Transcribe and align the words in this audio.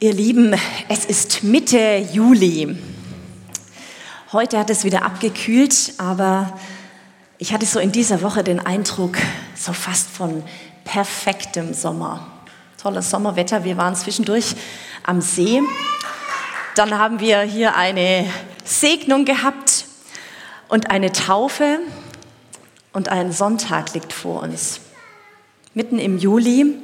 Ihr 0.00 0.12
Lieben, 0.12 0.54
es 0.88 1.04
ist 1.04 1.44
Mitte 1.44 2.04
Juli. 2.12 2.76
Heute 4.32 4.58
hat 4.58 4.68
es 4.68 4.82
wieder 4.82 5.04
abgekühlt, 5.04 5.94
aber 5.98 6.58
ich 7.38 7.52
hatte 7.52 7.64
so 7.64 7.78
in 7.78 7.92
dieser 7.92 8.20
Woche 8.20 8.42
den 8.42 8.58
Eindruck, 8.58 9.16
so 9.54 9.72
fast 9.72 10.10
von 10.10 10.42
perfektem 10.84 11.72
Sommer. 11.74 12.26
Tolles 12.82 13.08
Sommerwetter, 13.08 13.62
wir 13.62 13.76
waren 13.76 13.94
zwischendurch 13.94 14.56
am 15.04 15.20
See. 15.20 15.62
Dann 16.74 16.98
haben 16.98 17.20
wir 17.20 17.42
hier 17.42 17.76
eine 17.76 18.28
Segnung 18.64 19.24
gehabt 19.24 19.86
und 20.68 20.90
eine 20.90 21.12
Taufe 21.12 21.78
und 22.92 23.10
ein 23.10 23.32
Sonntag 23.32 23.94
liegt 23.94 24.12
vor 24.12 24.42
uns. 24.42 24.80
Mitten 25.72 26.00
im 26.00 26.18
Juli 26.18 26.74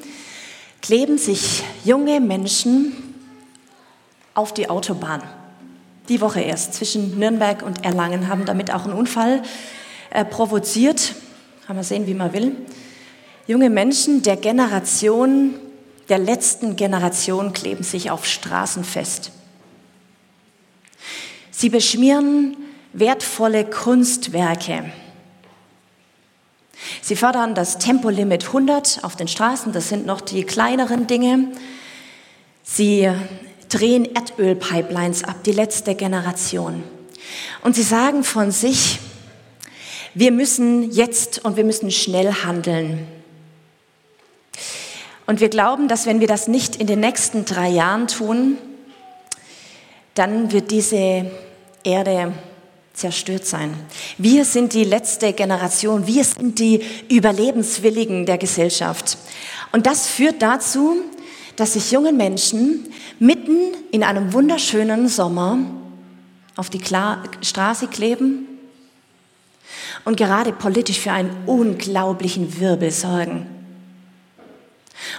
kleben 0.81 1.19
sich 1.19 1.65
junge 1.85 2.21
Menschen 2.21 2.93
auf 4.35 4.55
die 4.55 4.69
Autobahn. 4.69 5.23
Die 6.09 6.21
Woche 6.21 6.41
erst 6.41 6.75
zwischen 6.75 7.19
Nürnberg 7.19 7.63
und 7.63 7.85
Erlangen 7.85 8.29
haben 8.29 8.45
damit 8.45 8.73
auch 8.73 8.85
einen 8.85 8.95
Unfall 8.95 9.43
äh, 10.11 10.25
provoziert. 10.25 11.15
Kann 11.67 11.77
man 11.77 11.85
sehen, 11.85 12.07
wie 12.07 12.15
man 12.15 12.33
will. 12.33 12.57
Junge 13.47 13.71
Menschen 13.71 14.23
der 14.23 14.37
Generation, 14.37 15.55
der 16.09 16.19
letzten 16.19 16.77
Generation 16.77 17.53
kleben 17.53 17.85
sich 17.85 18.11
auf 18.11 18.27
Straßen 18.27 18.85
fest. 18.85 19.33
Sie 21.51 21.69
beschmieren 21.69 22.57
wertvolle 22.93 23.65
Kunstwerke. 23.65 24.93
Sie 27.03 27.17
fördern 27.17 27.55
das 27.55 27.79
Tempolimit 27.79 28.47
100 28.47 29.01
auf 29.03 29.17
den 29.17 29.29
Straßen, 29.29 29.73
das 29.73 29.89
sind 29.89 30.07
noch 30.07 30.21
die 30.21 30.45
kleineren 30.45 31.07
Dinge. 31.07 31.49
Sie 32.73 33.11
drehen 33.69 34.15
Erdölpipelines 34.15 35.25
ab, 35.25 35.43
die 35.45 35.53
letzte 35.53 35.97
Generation. 35.97 36.85
Und 37.63 37.75
sie 37.75 37.83
sagen 37.83 38.23
von 38.23 38.53
sich, 38.53 39.01
wir 40.15 40.31
müssen 40.31 40.91
jetzt 40.93 41.45
und 41.45 41.57
wir 41.57 41.65
müssen 41.65 41.91
schnell 41.91 42.33
handeln. 42.33 43.09
Und 45.27 45.41
wir 45.41 45.49
glauben, 45.49 45.89
dass 45.89 46.07
wenn 46.07 46.21
wir 46.21 46.29
das 46.29 46.47
nicht 46.47 46.77
in 46.77 46.87
den 46.87 47.01
nächsten 47.01 47.45
drei 47.45 47.69
Jahren 47.69 48.07
tun, 48.07 48.57
dann 50.15 50.53
wird 50.53 50.71
diese 50.71 51.31
Erde 51.83 52.33
zerstört 52.93 53.47
sein. 53.47 53.75
Wir 54.19 54.45
sind 54.45 54.75
die 54.75 54.85
letzte 54.85 55.33
Generation, 55.33 56.07
wir 56.07 56.25
sind 56.25 56.59
die 56.59 56.85
Überlebenswilligen 57.09 58.27
der 58.27 58.39
Gesellschaft. 58.39 59.19
Und 59.73 59.87
das 59.87 60.07
führt 60.07 60.43
dazu, 60.43 60.97
dass 61.61 61.75
sich 61.75 61.91
junge 61.91 62.15
Menschen 62.15 62.91
mitten 63.19 63.75
in 63.91 64.03
einem 64.03 64.33
wunderschönen 64.33 65.09
Sommer 65.09 65.59
auf 66.57 66.71
die 66.71 66.79
Kla 66.79 67.23
Straße 67.43 67.89
kleben 67.89 68.49
und 70.07 70.17
gerade 70.17 70.53
politisch 70.53 70.99
für 71.01 71.13
einen 71.13 71.37
unglaublichen 71.45 72.59
Wirbel 72.59 72.91
sorgen. 72.91 73.47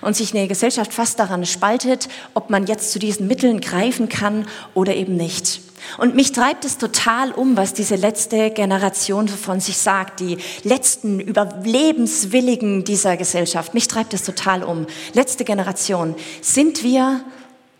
Und 0.01 0.15
sich 0.15 0.33
eine 0.33 0.47
Gesellschaft 0.47 0.91
fast 0.91 1.19
daran 1.19 1.45
spaltet, 1.45 2.09
ob 2.33 2.49
man 2.49 2.65
jetzt 2.65 2.91
zu 2.91 2.97
diesen 2.97 3.27
Mitteln 3.27 3.61
greifen 3.61 4.09
kann 4.09 4.47
oder 4.73 4.95
eben 4.95 5.15
nicht. 5.15 5.60
Und 5.97 6.15
mich 6.15 6.31
treibt 6.31 6.65
es 6.65 6.77
total 6.77 7.31
um, 7.31 7.57
was 7.57 7.73
diese 7.73 7.95
letzte 7.95 8.51
Generation 8.51 9.27
von 9.27 9.59
sich 9.59 9.77
sagt, 9.77 10.19
die 10.19 10.37
letzten 10.63 11.19
Überlebenswilligen 11.19 12.83
dieser 12.83 13.17
Gesellschaft. 13.17 13.73
Mich 13.73 13.87
treibt 13.87 14.13
es 14.13 14.23
total 14.23 14.63
um. 14.63 14.87
Letzte 15.13 15.43
Generation. 15.43 16.15
Sind 16.41 16.83
wir, 16.83 17.21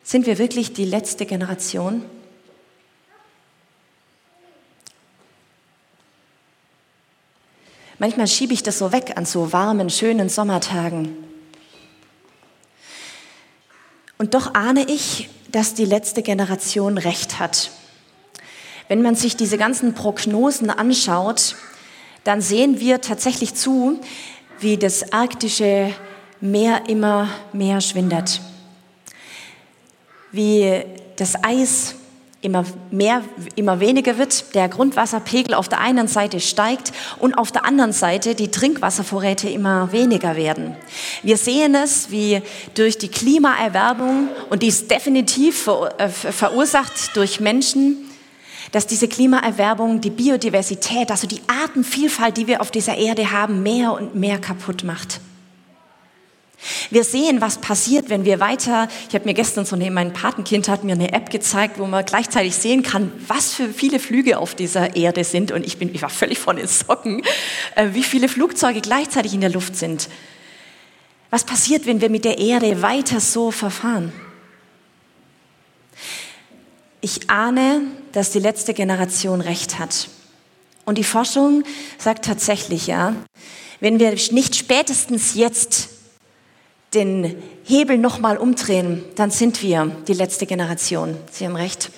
sind 0.04 0.26
wir 0.26 0.38
wirklich 0.38 0.74
die 0.74 0.86
letzte 0.86 1.26
Generation? 1.26 2.04
Manchmal 8.02 8.28
schiebe 8.28 8.54
ich 8.54 8.64
das 8.64 8.80
so 8.80 8.92
weg 8.92 9.14
an 9.16 9.26
so 9.26 9.54
warmen, 9.54 9.92
schönen 9.92 10.28
Sommertagen. 10.28 11.16
Und 14.18 14.34
doch 14.34 14.56
ahne 14.56 14.86
ich, 14.88 15.30
dass 15.52 15.76
die 15.76 15.86
letzte 15.86 16.24
Generation 16.24 16.98
recht 16.98 17.40
hat. 17.40 17.72
Wenn 18.92 19.04
man 19.04 19.16
sich 19.16 19.38
diese 19.38 19.58
ganzen 19.58 19.94
Prognosen 19.94 20.70
anschaut, 20.70 21.56
dann 22.26 22.42
sehen 22.42 22.82
wir 22.82 23.00
tatsächlich 23.00 23.56
zu, 23.56 24.02
wie 24.60 24.76
das 24.76 25.14
arktische 25.14 25.94
Meer 26.42 26.90
immer 26.90 27.30
mehr 27.54 27.80
schwindet. 27.80 28.42
Wie 30.34 30.84
das 31.16 31.42
Eis 31.42 31.96
immer 32.42 32.66
mehr, 32.90 33.24
immer 33.56 33.80
weniger 33.80 34.18
wird, 34.18 34.54
der 34.56 34.68
Grundwasserpegel 34.68 35.54
auf 35.54 35.70
der 35.70 35.80
einen 35.80 36.10
Seite 36.10 36.42
steigt 36.42 36.92
und 37.18 37.36
auf 37.36 37.54
der 37.54 37.64
anderen 37.64 37.94
Seite 37.94 38.36
die 38.36 38.52
Trinkwasservorräte 38.52 39.48
immer 39.48 39.94
weniger 39.94 40.36
werden. 40.36 40.76
Wir 41.24 41.38
sehen 41.38 41.76
es, 41.76 42.12
wie 42.12 42.42
durch 42.74 42.98
die 42.98 43.08
Klimaerwerbung, 43.08 44.28
und 44.50 44.64
die 44.64 44.68
ist 44.68 44.92
definitiv 44.92 45.70
äh, 45.98 46.10
verursacht 46.10 47.16
durch 47.16 47.40
Menschen, 47.40 48.11
dass 48.72 48.88
diese 48.88 49.08
Klimaerwerbung 49.08 50.02
die 50.02 50.10
Biodiversität, 50.10 51.12
also 51.12 51.28
die 51.28 51.42
Artenvielfalt, 51.48 52.38
die 52.38 52.48
wir 52.48 52.62
auf 52.62 52.72
dieser 52.72 52.98
Erde 52.98 53.32
haben, 53.32 53.64
mehr 53.64 53.94
und 53.94 54.16
mehr 54.16 54.40
kaputt 54.40 54.84
macht. 54.84 55.20
Wir 56.92 57.04
sehen, 57.04 57.42
was 57.42 57.58
passiert, 57.58 58.10
wenn 58.10 58.24
wir 58.24 58.40
weiter, 58.40 58.88
ich 59.10 59.16
habe 59.16 59.26
mir 59.26 59.34
gestern 59.34 59.66
so 59.66 59.76
neben 59.76 59.96
mein 59.96 60.14
Patenkind 60.14 60.70
hat 60.70 60.84
mir 60.84 60.94
eine 60.94 61.12
App 61.12 61.32
gezeigt, 61.32 61.80
wo 61.80 61.88
man 61.88 62.06
gleichzeitig 62.06 62.56
sehen 62.56 62.84
kann, 62.84 63.12
was 63.28 63.54
für 63.54 63.70
viele 63.70 64.00
Flüge 64.00 64.38
auf 64.38 64.54
dieser 64.54 64.96
Erde 64.96 65.24
sind 65.24 65.52
und 65.52 65.66
ich 65.66 65.80
bin 65.80 65.94
ich 65.94 66.04
war 66.04 66.10
völlig 66.10 66.38
von 66.38 66.58
den 66.58 66.68
Socken, 66.68 67.24
äh, 67.76 67.90
wie 67.94 68.04
viele 68.04 68.30
Flugzeuge 68.30 68.82
gleichzeitig 68.82 69.34
in 69.34 69.42
der 69.42 69.50
Luft 69.50 69.76
sind. 69.76 70.08
Was 71.32 71.46
passiert, 71.46 71.88
wenn 71.88 72.02
wir 72.02 72.10
mit 72.10 72.26
der 72.26 72.38
Erde 72.38 72.82
weiter 72.84 73.20
so 73.20 73.50
verfahren? 73.50 74.12
Ich 77.00 77.30
ahne, 77.30 77.82
dass 78.12 78.32
die 78.32 78.40
letzte 78.40 78.74
Generation 78.74 79.42
recht 79.42 79.80
hat. 79.80 80.08
Und 80.86 80.98
die 80.98 81.04
Forschung 81.04 81.64
sagt 81.98 82.26
tatsächlich, 82.26 82.88
ja, 82.88 83.16
wenn 83.80 84.00
wir 84.00 84.12
nicht 84.32 84.56
spätestens 84.56 85.36
jetzt 85.36 85.90
den 86.94 87.42
Hebel 87.64 87.98
nochmal 87.98 88.38
umdrehen, 88.38 89.04
dann 89.16 89.32
sind 89.32 89.64
wir 89.64 89.96
die 90.08 90.14
letzte 90.14 90.46
Generation. 90.46 91.16
Sie 91.32 91.46
haben 91.46 91.56
recht. 91.56 91.92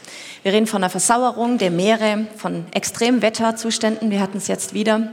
Wir 0.43 0.53
reden 0.53 0.67
von 0.67 0.83
einer 0.83 0.89
Versauerung 0.89 1.57
der 1.57 1.71
Meere, 1.71 2.27
von 2.37 2.65
Extremwetterzuständen. 2.73 4.11
Wir 4.11 4.19
hatten 4.19 4.37
es 4.37 4.47
jetzt 4.47 4.73
wieder. 4.73 5.11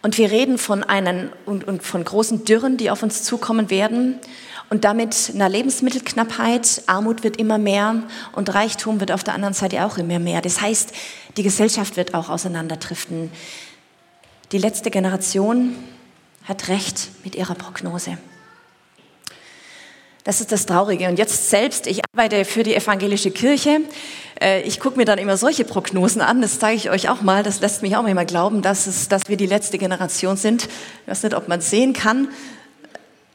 Und 0.00 0.16
wir 0.18 0.30
reden 0.30 0.58
von 0.58 0.82
einen 0.82 1.30
und, 1.44 1.66
und 1.66 1.82
von 1.82 2.04
großen 2.04 2.44
Dürren, 2.44 2.76
die 2.76 2.90
auf 2.90 3.02
uns 3.02 3.22
zukommen 3.22 3.70
werden 3.70 4.20
und 4.70 4.84
damit 4.84 5.32
einer 5.34 5.48
Lebensmittelknappheit. 5.48 6.82
Armut 6.86 7.22
wird 7.22 7.36
immer 7.36 7.58
mehr 7.58 8.02
und 8.32 8.54
Reichtum 8.54 9.00
wird 9.00 9.12
auf 9.12 9.24
der 9.24 9.34
anderen 9.34 9.54
Seite 9.54 9.84
auch 9.84 9.98
immer 9.98 10.18
mehr. 10.18 10.40
Das 10.40 10.60
heißt, 10.60 10.92
die 11.36 11.42
Gesellschaft 11.42 11.96
wird 11.96 12.14
auch 12.14 12.28
auseinanderdriften. 12.28 13.30
Die 14.52 14.58
letzte 14.58 14.90
Generation 14.90 15.74
hat 16.44 16.68
recht 16.68 17.10
mit 17.24 17.34
ihrer 17.34 17.54
Prognose. 17.54 18.18
Das 20.24 20.40
ist 20.40 20.52
das 20.52 20.64
Traurige. 20.64 21.06
Und 21.08 21.18
jetzt 21.18 21.50
selbst, 21.50 21.86
ich 21.86 22.00
arbeite 22.12 22.46
für 22.46 22.62
die 22.62 22.74
evangelische 22.74 23.30
Kirche. 23.30 23.82
Äh, 24.40 24.62
ich 24.62 24.80
gucke 24.80 24.96
mir 24.96 25.04
dann 25.04 25.18
immer 25.18 25.36
solche 25.36 25.66
Prognosen 25.66 26.22
an. 26.22 26.40
Das 26.40 26.58
zeige 26.58 26.76
ich 26.76 26.88
euch 26.88 27.10
auch 27.10 27.20
mal. 27.20 27.42
Das 27.42 27.60
lässt 27.60 27.82
mich 27.82 27.94
auch 27.94 28.02
manchmal 28.02 28.24
glauben, 28.24 28.62
dass, 28.62 28.86
es, 28.86 29.08
dass 29.08 29.28
wir 29.28 29.36
die 29.36 29.44
letzte 29.44 29.76
Generation 29.76 30.38
sind. 30.38 30.64
Ich 30.64 31.08
weiß 31.08 31.24
nicht, 31.24 31.34
ob 31.34 31.48
man 31.48 31.58
es 31.58 31.68
sehen 31.68 31.92
kann. 31.92 32.28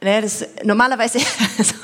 Nee, 0.02 0.22
das, 0.22 0.46
normalerweise 0.64 1.18
also, 1.58 1.74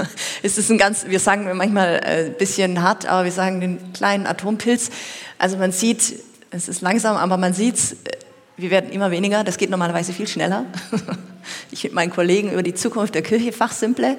ist 0.42 0.56
es 0.56 0.70
ein 0.70 0.78
ganz, 0.78 1.06
wir 1.06 1.20
sagen 1.20 1.54
manchmal 1.54 2.00
ein 2.00 2.26
äh, 2.28 2.30
bisschen 2.30 2.82
hart, 2.82 3.04
aber 3.04 3.24
wir 3.24 3.32
sagen 3.32 3.60
den 3.60 3.92
kleinen 3.92 4.26
Atompilz. 4.26 4.90
Also 5.38 5.58
man 5.58 5.70
sieht, 5.70 6.14
es 6.50 6.68
ist 6.68 6.80
langsam, 6.80 7.16
aber 7.16 7.36
man 7.36 7.52
sieht, 7.52 7.76
äh, 7.76 8.16
wir 8.56 8.70
werden 8.70 8.90
immer 8.90 9.10
weniger. 9.10 9.44
Das 9.44 9.58
geht 9.58 9.68
normalerweise 9.70 10.12
viel 10.12 10.28
schneller. 10.28 10.64
Ich 11.70 11.84
mit 11.84 11.92
meinen 11.92 12.10
Kollegen 12.10 12.50
über 12.50 12.64
die 12.64 12.74
Zukunft 12.74 13.14
der 13.14 13.22
Kirche 13.22 13.52
fachsimple. 13.52 14.18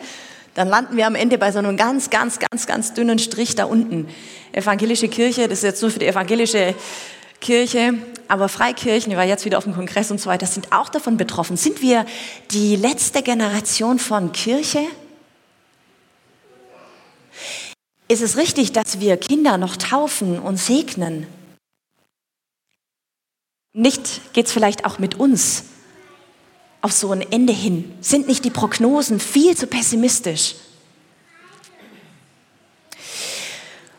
Dann 0.54 0.70
landen 0.70 0.96
wir 0.96 1.06
am 1.06 1.16
Ende 1.16 1.38
bei 1.38 1.52
so 1.52 1.60
einem 1.60 1.76
ganz, 1.76 2.10
ganz, 2.10 2.40
ganz, 2.40 2.68
ganz 2.68 2.94
dünnen 2.94 3.20
Strich 3.20 3.56
da 3.56 3.66
unten. 3.66 4.08
Evangelische 4.54 5.10
Kirche, 5.10 5.50
das 5.50 5.60
ist 5.60 5.64
jetzt 5.64 5.82
nur 5.82 5.92
für 5.92 6.00
die 6.00 6.08
evangelische 6.08 6.74
Kirche, 7.40 7.94
aber 8.28 8.50
Freikirchen, 8.50 9.12
ich 9.12 9.18
war 9.18 9.26
jetzt 9.26 9.46
wieder 9.46 9.58
auf 9.58 9.64
dem 9.64 9.74
Kongress 9.74 10.12
und 10.12 10.20
so 10.20 10.30
weiter, 10.30 10.46
sind 10.46 10.72
auch 10.72 10.90
davon 10.90 11.18
betroffen. 11.18 11.58
Sind 11.58 11.82
wir 11.82 12.06
die 12.52 12.76
letzte 12.76 13.22
Generation 13.22 14.00
von 14.00 14.32
Kirche? 14.32 14.84
Ist 18.08 18.22
es 18.22 18.38
richtig, 18.38 18.72
dass 18.72 19.00
wir 19.00 19.18
Kinder 19.18 19.58
noch 19.58 19.76
taufen 19.76 20.40
und 20.40 20.58
segnen? 20.58 21.28
Nicht 23.74 24.34
geht 24.34 24.48
es 24.48 24.52
vielleicht 24.52 24.86
auch 24.86 24.98
mit 24.98 25.16
uns 25.20 25.66
auf 26.82 26.92
so 26.92 27.12
ein 27.12 27.22
Ende 27.22 27.54
hin? 27.54 27.94
Sind 28.02 28.28
nicht 28.28 28.46
die 28.46 28.50
Prognosen 28.50 29.20
viel 29.20 29.56
zu 29.56 29.68
pessimistisch? 29.68 30.56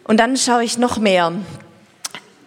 Und 0.05 0.17
dann 0.19 0.37
schaue 0.37 0.65
ich 0.65 0.79
noch 0.79 0.99
mehr 0.99 1.33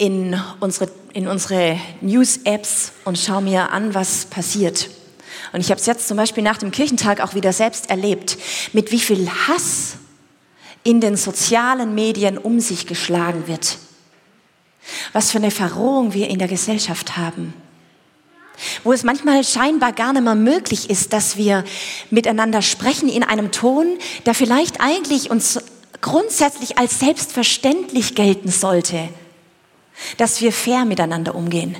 in 0.01 0.36
unsere, 0.59 0.89
in 1.13 1.27
unsere 1.27 1.80
News-Apps 2.01 2.92
und 3.06 3.19
schaue 3.19 3.44
mir 3.44 3.71
an, 3.71 3.94
was 3.94 4.25
passiert. 4.25 4.89
Und 5.53 5.59
ich 5.59 5.69
habe 5.69 5.80
es 5.80 5.86
jetzt 5.86 6.07
zum 6.07 6.18
Beispiel 6.18 6.42
nach 6.44 6.57
dem 6.57 6.71
Kirchentag 6.71 7.21
auch 7.21 7.36
wieder 7.36 7.53
selbst 7.53 7.88
erlebt, 7.92 8.36
mit 8.74 8.92
wie 8.92 9.00
viel 9.00 9.30
Hass 9.30 9.98
in 10.83 11.01
den 11.01 11.18
sozialen 11.18 11.94
Medien 11.94 12.39
um 12.39 12.59
sich 12.59 12.88
geschlagen 12.88 13.48
wird. 13.48 13.77
Was 15.13 15.30
für 15.30 15.38
eine 15.38 15.51
Verrohung 15.51 16.15
wir 16.15 16.30
in 16.30 16.39
der 16.39 16.48
Gesellschaft 16.48 17.15
haben. 17.18 17.53
Wo 18.83 18.94
es 18.94 19.03
manchmal 19.03 19.44
scheinbar 19.44 19.94
gar 19.94 20.13
nicht 20.13 20.24
mehr 20.24 20.33
möglich 20.33 20.89
ist, 20.89 21.13
dass 21.13 21.38
wir 21.38 21.63
miteinander 22.09 22.63
sprechen 22.63 23.07
in 23.07 23.24
einem 23.24 23.51
Ton, 23.51 24.00
der 24.25 24.33
vielleicht 24.33 24.81
eigentlich 24.81 25.30
uns 25.30 25.59
grundsätzlich 26.01 26.80
als 26.80 27.00
selbstverständlich 27.00 28.15
gelten 28.15 28.50
sollte, 28.50 29.09
dass 30.18 30.42
wir 30.42 30.51
fair 30.51 30.86
miteinander 30.86 31.36
umgehen. 31.36 31.77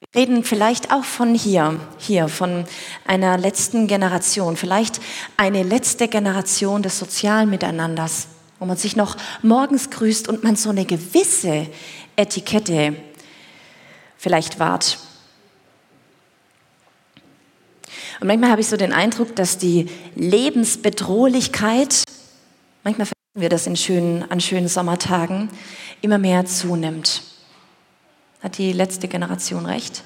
Wir 0.00 0.22
reden 0.22 0.44
vielleicht 0.44 0.92
auch 0.92 1.04
von 1.04 1.34
hier, 1.34 1.80
hier, 1.98 2.28
von 2.28 2.64
einer 3.06 3.38
letzten 3.38 3.86
Generation, 3.86 4.56
vielleicht 4.56 5.00
eine 5.36 5.62
letzte 5.62 6.08
Generation 6.08 6.82
des 6.82 6.98
sozialen 6.98 7.50
Miteinanders, 7.50 8.28
wo 8.58 8.66
man 8.66 8.76
sich 8.76 8.96
noch 8.96 9.16
morgens 9.42 9.90
grüßt 9.90 10.28
und 10.28 10.44
man 10.44 10.56
so 10.56 10.70
eine 10.70 10.84
gewisse 10.84 11.66
Etikette 12.16 12.96
vielleicht 14.16 14.58
wahrt. 14.58 14.98
Und 18.20 18.28
manchmal 18.28 18.50
habe 18.50 18.60
ich 18.60 18.68
so 18.68 18.76
den 18.76 18.92
Eindruck, 18.92 19.36
dass 19.36 19.58
die 19.58 19.88
Lebensbedrohlichkeit, 20.14 22.04
manchmal 22.82 23.06
vergessen 23.06 23.40
wir 23.40 23.48
das 23.48 23.66
in 23.66 23.76
schönen, 23.76 24.30
an 24.30 24.40
schönen 24.40 24.68
Sommertagen, 24.68 25.50
immer 26.06 26.18
mehr 26.18 26.46
zunimmt. 26.46 27.22
Hat 28.40 28.58
die 28.58 28.72
letzte 28.72 29.08
Generation 29.08 29.66
recht? 29.66 30.04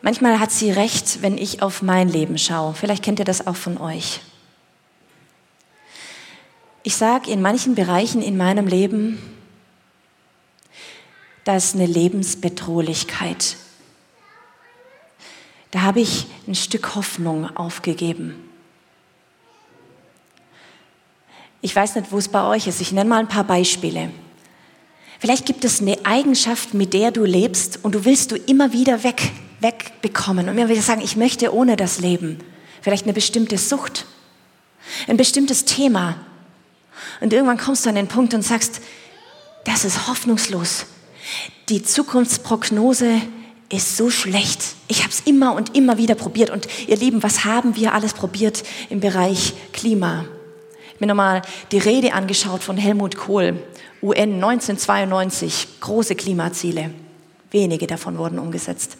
Manchmal 0.00 0.40
hat 0.40 0.50
sie 0.50 0.70
recht, 0.70 1.20
wenn 1.20 1.36
ich 1.36 1.60
auf 1.60 1.82
mein 1.82 2.08
Leben 2.08 2.38
schaue. 2.38 2.72
Vielleicht 2.72 3.04
kennt 3.04 3.18
ihr 3.18 3.26
das 3.26 3.46
auch 3.46 3.56
von 3.56 3.76
euch. 3.76 4.20
Ich 6.82 6.96
sage 6.96 7.30
in 7.30 7.42
manchen 7.42 7.74
Bereichen 7.74 8.22
in 8.22 8.38
meinem 8.38 8.66
Leben, 8.66 9.18
da 11.44 11.56
ist 11.56 11.74
eine 11.74 11.84
Lebensbedrohlichkeit. 11.84 13.56
Da 15.72 15.82
habe 15.82 16.00
ich 16.00 16.26
ein 16.48 16.54
Stück 16.54 16.94
Hoffnung 16.94 17.54
aufgegeben. 17.54 18.49
Ich 21.62 21.76
weiß 21.76 21.96
nicht, 21.96 22.10
wo 22.10 22.18
es 22.18 22.28
bei 22.28 22.46
euch 22.46 22.66
ist. 22.66 22.80
Ich 22.80 22.92
nenne 22.92 23.08
mal 23.08 23.20
ein 23.20 23.28
paar 23.28 23.44
Beispiele. 23.44 24.10
Vielleicht 25.18 25.44
gibt 25.44 25.64
es 25.64 25.80
eine 25.80 25.98
Eigenschaft, 26.04 26.72
mit 26.72 26.94
der 26.94 27.10
du 27.10 27.24
lebst 27.24 27.80
und 27.82 27.94
du 27.94 28.06
willst 28.06 28.30
du 28.32 28.36
immer 28.36 28.72
wieder 28.72 29.04
weg, 29.04 29.30
wegbekommen 29.60 30.48
und 30.48 30.56
immer 30.56 30.70
wieder 30.70 30.80
sagen, 30.80 31.02
ich 31.02 31.16
möchte 31.16 31.54
ohne 31.54 31.76
das 31.76 32.00
leben. 32.00 32.38
Vielleicht 32.80 33.04
eine 33.04 33.12
bestimmte 33.12 33.58
Sucht, 33.58 34.06
ein 35.06 35.18
bestimmtes 35.18 35.66
Thema. 35.66 36.16
Und 37.20 37.34
irgendwann 37.34 37.58
kommst 37.58 37.84
du 37.84 37.90
an 37.90 37.96
den 37.96 38.08
Punkt 38.08 38.32
und 38.32 38.40
sagst, 38.40 38.80
das 39.66 39.84
ist 39.84 40.08
hoffnungslos. 40.08 40.86
Die 41.68 41.82
Zukunftsprognose 41.82 43.20
ist 43.68 43.98
so 43.98 44.08
schlecht. 44.08 44.62
Ich 44.88 45.00
habe 45.00 45.10
es 45.10 45.20
immer 45.20 45.54
und 45.54 45.76
immer 45.76 45.98
wieder 45.98 46.14
probiert. 46.14 46.48
Und 46.48 46.66
ihr 46.86 46.96
Lieben, 46.96 47.22
was 47.22 47.44
haben 47.44 47.76
wir 47.76 47.92
alles 47.92 48.14
probiert 48.14 48.62
im 48.88 49.00
Bereich 49.00 49.52
Klima? 49.72 50.24
Mir 51.00 51.06
nochmal 51.06 51.42
die 51.72 51.78
Rede 51.78 52.12
angeschaut 52.12 52.62
von 52.62 52.76
Helmut 52.76 53.16
Kohl, 53.16 53.62
UN 54.02 54.34
1992, 54.34 55.80
große 55.80 56.14
Klimaziele. 56.14 56.90
Wenige 57.50 57.86
davon 57.86 58.18
wurden 58.18 58.38
umgesetzt. 58.38 58.96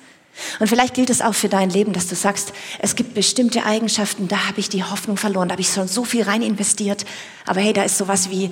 Und 0.59 0.69
vielleicht 0.69 0.95
gilt 0.95 1.11
es 1.11 1.23
auch 1.23 1.35
für 1.35 1.49
dein 1.49 1.71
Leben, 1.71 1.93
dass 1.93 2.07
du 2.07 2.15
sagst, 2.15 2.53
es 2.79 2.97
gibt 2.97 3.15
bestimmte 3.15 3.65
Eigenschaften, 3.65 4.29
da 4.29 4.47
habe 4.49 4.61
ich 4.61 4.69
die 4.69 4.85
Hoffnung 4.85 5.17
verloren, 5.17 5.49
da 5.49 5.53
habe 5.53 5.63
ich 5.63 5.69
schon 5.69 5.89
so 5.89 6.05
viel 6.05 6.23
rein 6.23 6.43
investiert. 6.43 7.05
Aber 7.47 7.61
hey, 7.61 7.73
da 7.73 7.83
ist 7.83 7.99
sowas 7.99 8.31
wie 8.31 8.51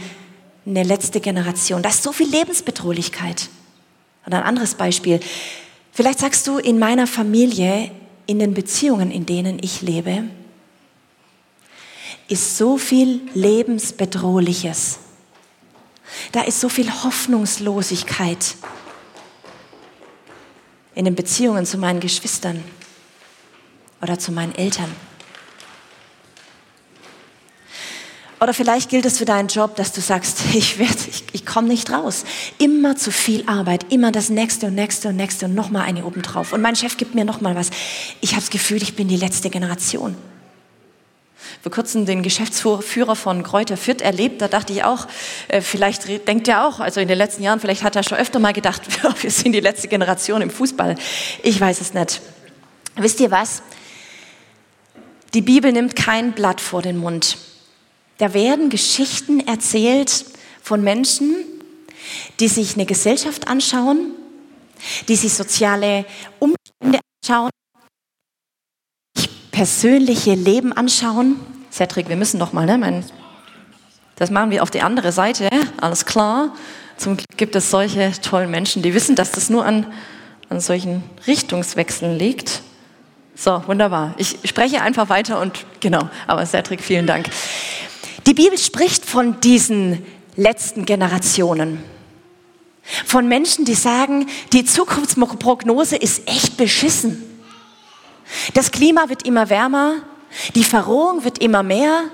eine 0.67 0.83
letzte 0.83 1.21
Generation. 1.21 1.83
Da 1.83 1.89
ist 1.89 2.03
so 2.03 2.13
viel 2.13 2.29
Lebensbedrohlichkeit. 2.29 3.49
Und 4.27 4.35
ein 4.35 4.43
anderes 4.43 4.75
Beispiel. 4.75 5.21
Vielleicht 5.93 6.19
sagst 6.19 6.47
du, 6.47 6.59
in 6.59 6.79
meiner 6.79 7.07
Familie, 7.07 7.91
in 8.27 8.39
den 8.39 8.55
Beziehungen, 8.55 9.11
in 9.11 9.25
denen 9.25 9.59
ich 9.63 9.81
lebe, 9.81 10.25
ist 12.29 12.59
so 12.59 12.77
viel 12.77 13.23
Lebensbedrohliches. 13.35 14.99
Da 16.33 16.43
ist 16.43 16.61
so 16.61 16.69
viel 16.69 16.91
Hoffnungslosigkeit 16.91 18.57
in 20.95 21.05
den 21.05 21.15
Beziehungen 21.15 21.65
zu 21.65 21.79
meinen 21.79 22.01
Geschwistern 22.01 22.63
oder 24.01 24.19
zu 24.19 24.33
meinen 24.33 24.55
Eltern. 24.55 24.95
Oder 28.41 28.55
vielleicht 28.55 28.89
gilt 28.89 29.05
es 29.05 29.19
für 29.19 29.25
deinen 29.25 29.49
Job, 29.49 29.75
dass 29.77 29.93
du 29.93 30.01
sagst, 30.01 30.41
ich, 30.55 30.79
ich, 30.79 31.25
ich 31.33 31.47
komme 31.47 31.69
nicht 31.69 31.91
raus. 31.91 32.25
Immer 32.59 32.97
zu 32.97 33.11
viel 33.11 33.49
Arbeit, 33.49 33.93
immer 33.93 34.13
das 34.13 34.29
nächste 34.29 34.67
und 34.67 34.75
nächste 34.75 35.09
und 35.09 35.17
nächste 35.17 35.47
und 35.47 35.55
nochmal 35.55 35.83
eine 35.83 36.05
obendrauf. 36.05 36.53
Und 36.53 36.61
mein 36.61 36.77
Chef 36.77 36.97
gibt 36.97 37.15
mir 37.15 37.25
nochmal 37.25 37.57
was. 37.57 37.71
Ich 38.21 38.33
habe 38.33 38.43
das 38.43 38.51
Gefühl, 38.51 38.83
ich 38.83 38.95
bin 38.95 39.09
die 39.09 39.17
letzte 39.17 39.51
Generation 39.51 40.15
vor 41.63 41.73
kurzem 41.73 42.07
den 42.07 42.23
Geschäftsführer 42.23 43.17
von 43.17 43.43
Kräuter 43.43 43.77
Fürth 43.77 44.01
erlebt. 44.01 44.41
Da 44.43 44.49
dachte 44.49 44.73
ich 44.73 44.85
auch, 44.85 45.07
äh, 45.49 45.61
vielleicht 45.61 46.09
denkt 46.29 46.49
er 46.49 46.67
auch, 46.67 46.81
also 46.81 47.01
in 47.01 47.09
den 47.09 47.19
letzten 47.19 47.43
Jahren, 47.43 47.61
vielleicht 47.61 47.83
hat 47.83 47.97
er 47.97 48.03
schon 48.03 48.19
öfter 48.19 48.39
mal 48.39 48.53
gedacht, 48.53 48.83
wir 49.23 49.31
sind 49.31 49.53
die 49.53 49.61
letzte 49.61 49.89
Generation 49.89 50.43
im 50.43 50.51
Fußball. 50.51 50.97
Ich 51.43 51.61
weiß 51.61 51.81
es 51.81 51.95
nicht. 51.95 52.21
Wisst 52.97 53.21
ihr 53.21 53.31
was? 53.31 53.63
Die 55.35 55.43
Bibel 55.43 55.73
nimmt 55.73 55.95
kein 55.95 56.33
Blatt 56.33 56.61
vor 56.61 56.83
den 56.83 56.97
Mund. 56.97 57.39
Da 58.19 58.35
werden 58.35 58.71
Geschichten 58.71 59.41
erzählt 59.41 60.25
von 60.63 60.83
Menschen, 60.83 61.37
die 62.41 62.49
sich 62.49 62.75
eine 62.75 62.87
Gesellschaft 62.87 63.47
anschauen, 63.49 64.13
die 65.09 65.17
sich 65.17 65.35
soziale 65.35 66.05
Umstände 66.39 67.01
anschauen, 67.23 67.51
persönliche 69.59 70.35
Leben 70.35 70.73
anschauen. 70.73 71.35
Cedric, 71.73 72.09
wir 72.09 72.15
müssen 72.15 72.39
noch 72.39 72.53
mal, 72.53 72.65
ne? 72.65 72.79
Mein, 72.79 73.05
das 74.15 74.31
machen 74.31 74.53
wir 74.53 74.63
auf 74.63 74.71
die 74.71 74.83
andere 74.83 75.11
Seite, 75.11 75.51
alles 75.81 76.07
klar. 76.07 76.55
Zum 76.97 77.17
Glück 77.17 77.37
gibt 77.37 77.57
es 77.57 77.69
solche 77.69 78.13
tollen 78.23 78.53
Menschen, 78.53 78.83
die 78.83 78.95
wissen, 78.95 79.17
dass 79.17 79.33
das 79.33 79.51
nur 79.51 79.67
an, 79.67 79.93
an 80.49 80.61
solchen 80.61 81.03
Richtungswechseln 81.27 82.17
liegt. 82.17 82.63
So, 83.35 83.61
wunderbar. 83.67 84.15
Ich 84.17 84.39
spreche 84.45 84.81
einfach 84.81 85.09
weiter 85.09 85.41
und 85.41 85.65
genau, 85.81 86.09
aber 86.29 86.47
Cedric, 86.47 86.81
vielen 86.81 87.09
Dank. 87.09 87.29
Die 88.29 88.35
Bibel 88.35 88.59
spricht 88.59 89.05
von 89.05 89.41
diesen 89.41 90.07
letzten 90.37 90.85
Generationen. 90.85 91.83
Von 93.05 93.27
Menschen, 93.27 93.65
die 93.65 93.75
sagen, 93.75 94.29
die 94.53 94.65
Zukunftsprognose 94.65 95.97
ist 95.97 96.29
echt 96.29 96.57
beschissen. 96.57 97.28
Das 98.55 98.71
Klima 98.71 99.09
wird 99.09 99.27
immer 99.27 99.51
wärmer, 99.51 99.97
die 100.55 100.65
Verrohung 100.65 101.25
wird 101.25 101.39
immer 101.39 101.63
mehr, 101.63 102.05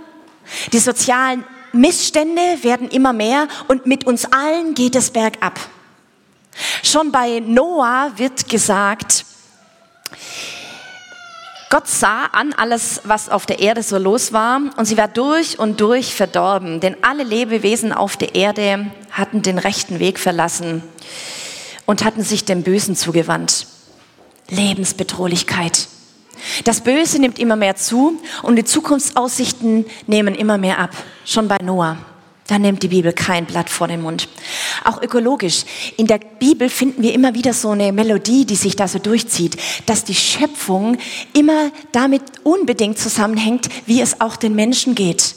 die 0.73 0.79
sozialen 0.79 1.45
Missstände 1.73 2.63
werden 2.63 2.89
immer 2.89 3.13
mehr 3.13 3.49
und 3.69 3.87
mit 3.87 4.07
uns 4.07 4.27
allen 4.27 4.75
geht 4.75 4.95
es 4.95 5.11
bergab. 5.11 5.59
Schon 6.83 7.11
bei 7.11 7.41
Noah 7.41 8.13
wird 8.17 8.49
gesagt, 8.49 9.25
Gott 11.71 11.89
sah 11.89 12.27
an 12.27 12.53
alles, 12.53 13.01
was 13.03 13.29
auf 13.29 13.47
der 13.47 13.59
Erde 13.59 13.83
so 13.83 13.99
los 13.99 14.33
war, 14.33 14.61
und 14.77 14.85
sie 14.85 14.97
war 14.97 15.09
durch 15.09 15.59
und 15.59 15.81
durch 15.81 16.15
verdorben, 16.15 16.79
denn 16.79 16.97
alle 17.03 17.25
Lebewesen 17.25 17.93
auf 17.93 18.17
der 18.17 18.37
Erde 18.37 18.87
hatten 19.11 19.43
den 19.43 19.59
rechten 19.59 19.99
Weg 19.99 20.21
verlassen 20.21 20.85
und 21.85 22.05
hatten 22.05 22.23
sich 22.23 22.45
dem 22.45 22.63
Bösen 22.63 22.95
zugewandt. 22.95 23.67
Lebensbedrohlichkeit. 24.49 25.89
Das 26.65 26.83
Böse 26.83 27.19
nimmt 27.19 27.39
immer 27.39 27.57
mehr 27.57 27.77
zu 27.77 28.21
und 28.43 28.57
die 28.57 28.65
Zukunftsaussichten 28.65 29.87
nehmen 30.07 30.35
immer 30.35 30.59
mehr 30.59 30.79
ab. 30.79 30.91
Schon 31.25 31.49
bei 31.49 31.57
Noah. 31.63 31.97
Da 32.47 32.59
nimmt 32.59 32.83
die 32.83 32.89
Bibel 32.89 33.15
kein 33.15 33.47
Blatt 33.47 33.71
vor 33.71 33.89
den 33.89 34.03
Mund. 34.03 34.29
Auch 34.85 35.01
ökologisch. 35.01 35.65
In 35.97 36.07
der 36.07 36.19
Bibel 36.19 36.69
finden 36.69 37.03
wir 37.03 37.15
immer 37.15 37.35
wieder 37.35 37.55
so 37.55 37.71
eine 37.71 37.91
Melodie, 37.91 38.45
die 38.45 38.57
sich 38.57 38.77
da 38.77 38.87
so 38.87 38.99
durchzieht, 38.99 39.57
dass 39.87 40.05
die 40.05 40.15
Schöpfung 40.15 40.99
immer 41.33 41.71
damit 41.93 42.23
unbedingt 42.43 42.99
zusammenhängt, 42.99 43.71
wie 43.87 44.03
es 44.03 44.21
auch 44.21 44.37
den 44.37 44.55
Menschen 44.55 44.95
geht. 44.95 45.37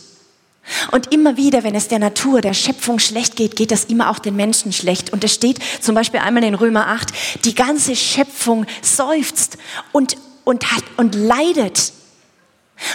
Und 0.91 1.13
immer 1.13 1.37
wieder, 1.37 1.63
wenn 1.63 1.75
es 1.75 1.87
der 1.87 1.99
Natur, 1.99 2.41
der 2.41 2.53
Schöpfung 2.53 2.99
schlecht 2.99 3.37
geht, 3.37 3.55
geht 3.55 3.71
es 3.71 3.85
immer 3.85 4.09
auch 4.09 4.19
den 4.19 4.35
Menschen 4.35 4.73
schlecht. 4.73 5.13
Und 5.13 5.23
es 5.23 5.33
steht 5.33 5.59
zum 5.79 5.95
Beispiel 5.95 6.19
einmal 6.19 6.43
in 6.43 6.55
Römer 6.55 6.87
8, 6.87 7.09
die 7.45 7.55
ganze 7.55 7.95
Schöpfung 7.95 8.65
seufzt 8.81 9.57
und 9.93 10.17
und, 10.47 10.71
hat, 10.71 10.83
und 10.95 11.13
leidet. 11.13 11.91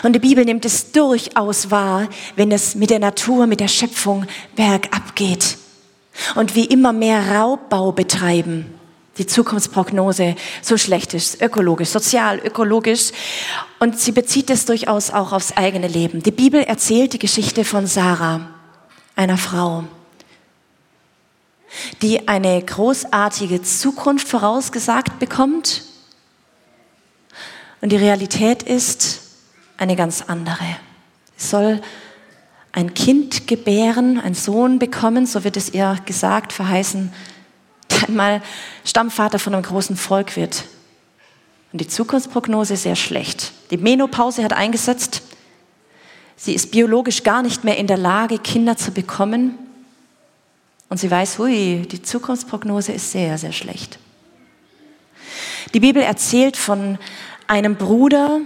Und 0.02 0.14
die 0.14 0.18
Bibel 0.18 0.44
nimmt 0.44 0.64
es 0.64 0.92
durchaus 0.92 1.70
wahr, 1.70 2.08
wenn 2.34 2.50
es 2.50 2.74
mit 2.74 2.88
der 2.90 2.98
Natur, 2.98 3.46
mit 3.46 3.60
der 3.60 3.68
Schöpfung 3.68 4.26
bergab 4.56 5.14
geht. 5.14 5.58
Und 6.34 6.54
wie 6.54 6.64
immer 6.64 6.92
mehr 6.92 7.36
Raubbau 7.36 7.92
betreiben. 7.92 8.72
Die 9.18 9.26
Zukunftsprognose 9.26 10.34
so 10.62 10.78
schlecht 10.78 11.12
ist, 11.12 11.42
ökologisch, 11.42 11.90
sozial, 11.90 12.38
ökologisch. 12.38 13.10
Und 13.78 13.98
sie 13.98 14.12
bezieht 14.12 14.48
es 14.48 14.64
durchaus 14.64 15.10
auch 15.10 15.32
aufs 15.32 15.54
eigene 15.54 15.88
Leben. 15.88 16.22
Die 16.22 16.30
Bibel 16.30 16.62
erzählt 16.62 17.12
die 17.12 17.18
Geschichte 17.18 17.66
von 17.66 17.86
Sarah, 17.86 18.48
einer 19.14 19.36
Frau, 19.36 19.84
die 22.00 22.28
eine 22.28 22.62
großartige 22.62 23.60
Zukunft 23.60 24.26
vorausgesagt 24.26 25.18
bekommt. 25.18 25.91
Und 27.82 27.90
die 27.90 27.96
Realität 27.96 28.62
ist, 28.62 29.20
eine 29.76 29.96
ganz 29.96 30.22
andere. 30.22 30.64
Sie 31.36 31.48
soll 31.48 31.82
ein 32.70 32.94
Kind 32.94 33.48
gebären, 33.48 34.20
einen 34.20 34.36
Sohn 34.36 34.78
bekommen, 34.78 35.26
so 35.26 35.42
wird 35.44 35.56
es 35.56 35.74
ihr 35.74 35.98
gesagt, 36.06 36.52
verheißen, 36.52 37.12
der 37.90 38.08
einmal 38.08 38.40
Stammvater 38.84 39.40
von 39.40 39.54
einem 39.54 39.64
großen 39.64 39.96
Volk 39.96 40.36
wird. 40.36 40.64
Und 41.72 41.80
die 41.80 41.88
Zukunftsprognose 41.88 42.74
ist 42.74 42.84
sehr 42.84 42.96
schlecht. 42.96 43.52
Die 43.72 43.78
Menopause 43.78 44.44
hat 44.44 44.52
eingesetzt. 44.52 45.22
Sie 46.36 46.54
ist 46.54 46.70
biologisch 46.70 47.24
gar 47.24 47.42
nicht 47.42 47.64
mehr 47.64 47.78
in 47.78 47.88
der 47.88 47.98
Lage, 47.98 48.38
Kinder 48.38 48.76
zu 48.76 48.92
bekommen. 48.92 49.58
Und 50.88 50.98
sie 50.98 51.10
weiß, 51.10 51.38
hui, 51.38 51.86
die 51.90 52.02
Zukunftsprognose 52.02 52.92
ist 52.92 53.10
sehr, 53.10 53.38
sehr 53.38 53.52
schlecht. 53.52 53.98
Die 55.74 55.80
Bibel 55.80 56.02
erzählt 56.02 56.56
von 56.56 56.98
einem 57.46 57.76
Bruder, 57.76 58.40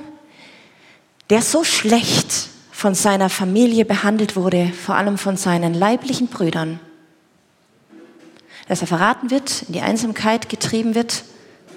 der 1.30 1.42
so 1.42 1.64
schlecht 1.64 2.48
von 2.70 2.94
seiner 2.94 3.30
Familie 3.30 3.84
behandelt 3.84 4.36
wurde, 4.36 4.70
vor 4.84 4.96
allem 4.96 5.18
von 5.18 5.36
seinen 5.36 5.74
leiblichen 5.74 6.28
Brüdern, 6.28 6.78
dass 8.68 8.80
er 8.80 8.86
verraten 8.86 9.30
wird, 9.30 9.62
in 9.62 9.74
die 9.74 9.80
Einsamkeit 9.80 10.48
getrieben 10.48 10.94
wird, 10.94 11.24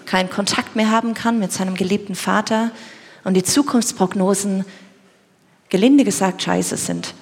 keinen 0.06 0.30
Kontakt 0.30 0.76
mehr 0.76 0.92
haben 0.92 1.14
kann 1.14 1.40
mit 1.40 1.52
seinem 1.52 1.76
geliebten 1.76 2.16
Vater 2.16 2.72
und 3.24 3.36
die 3.36 3.44
Zukunftsprognosen, 3.44 4.66
gelinde 5.70 6.04
gesagt, 6.04 6.42
scheiße 6.42 6.78
sind. 6.78 7.14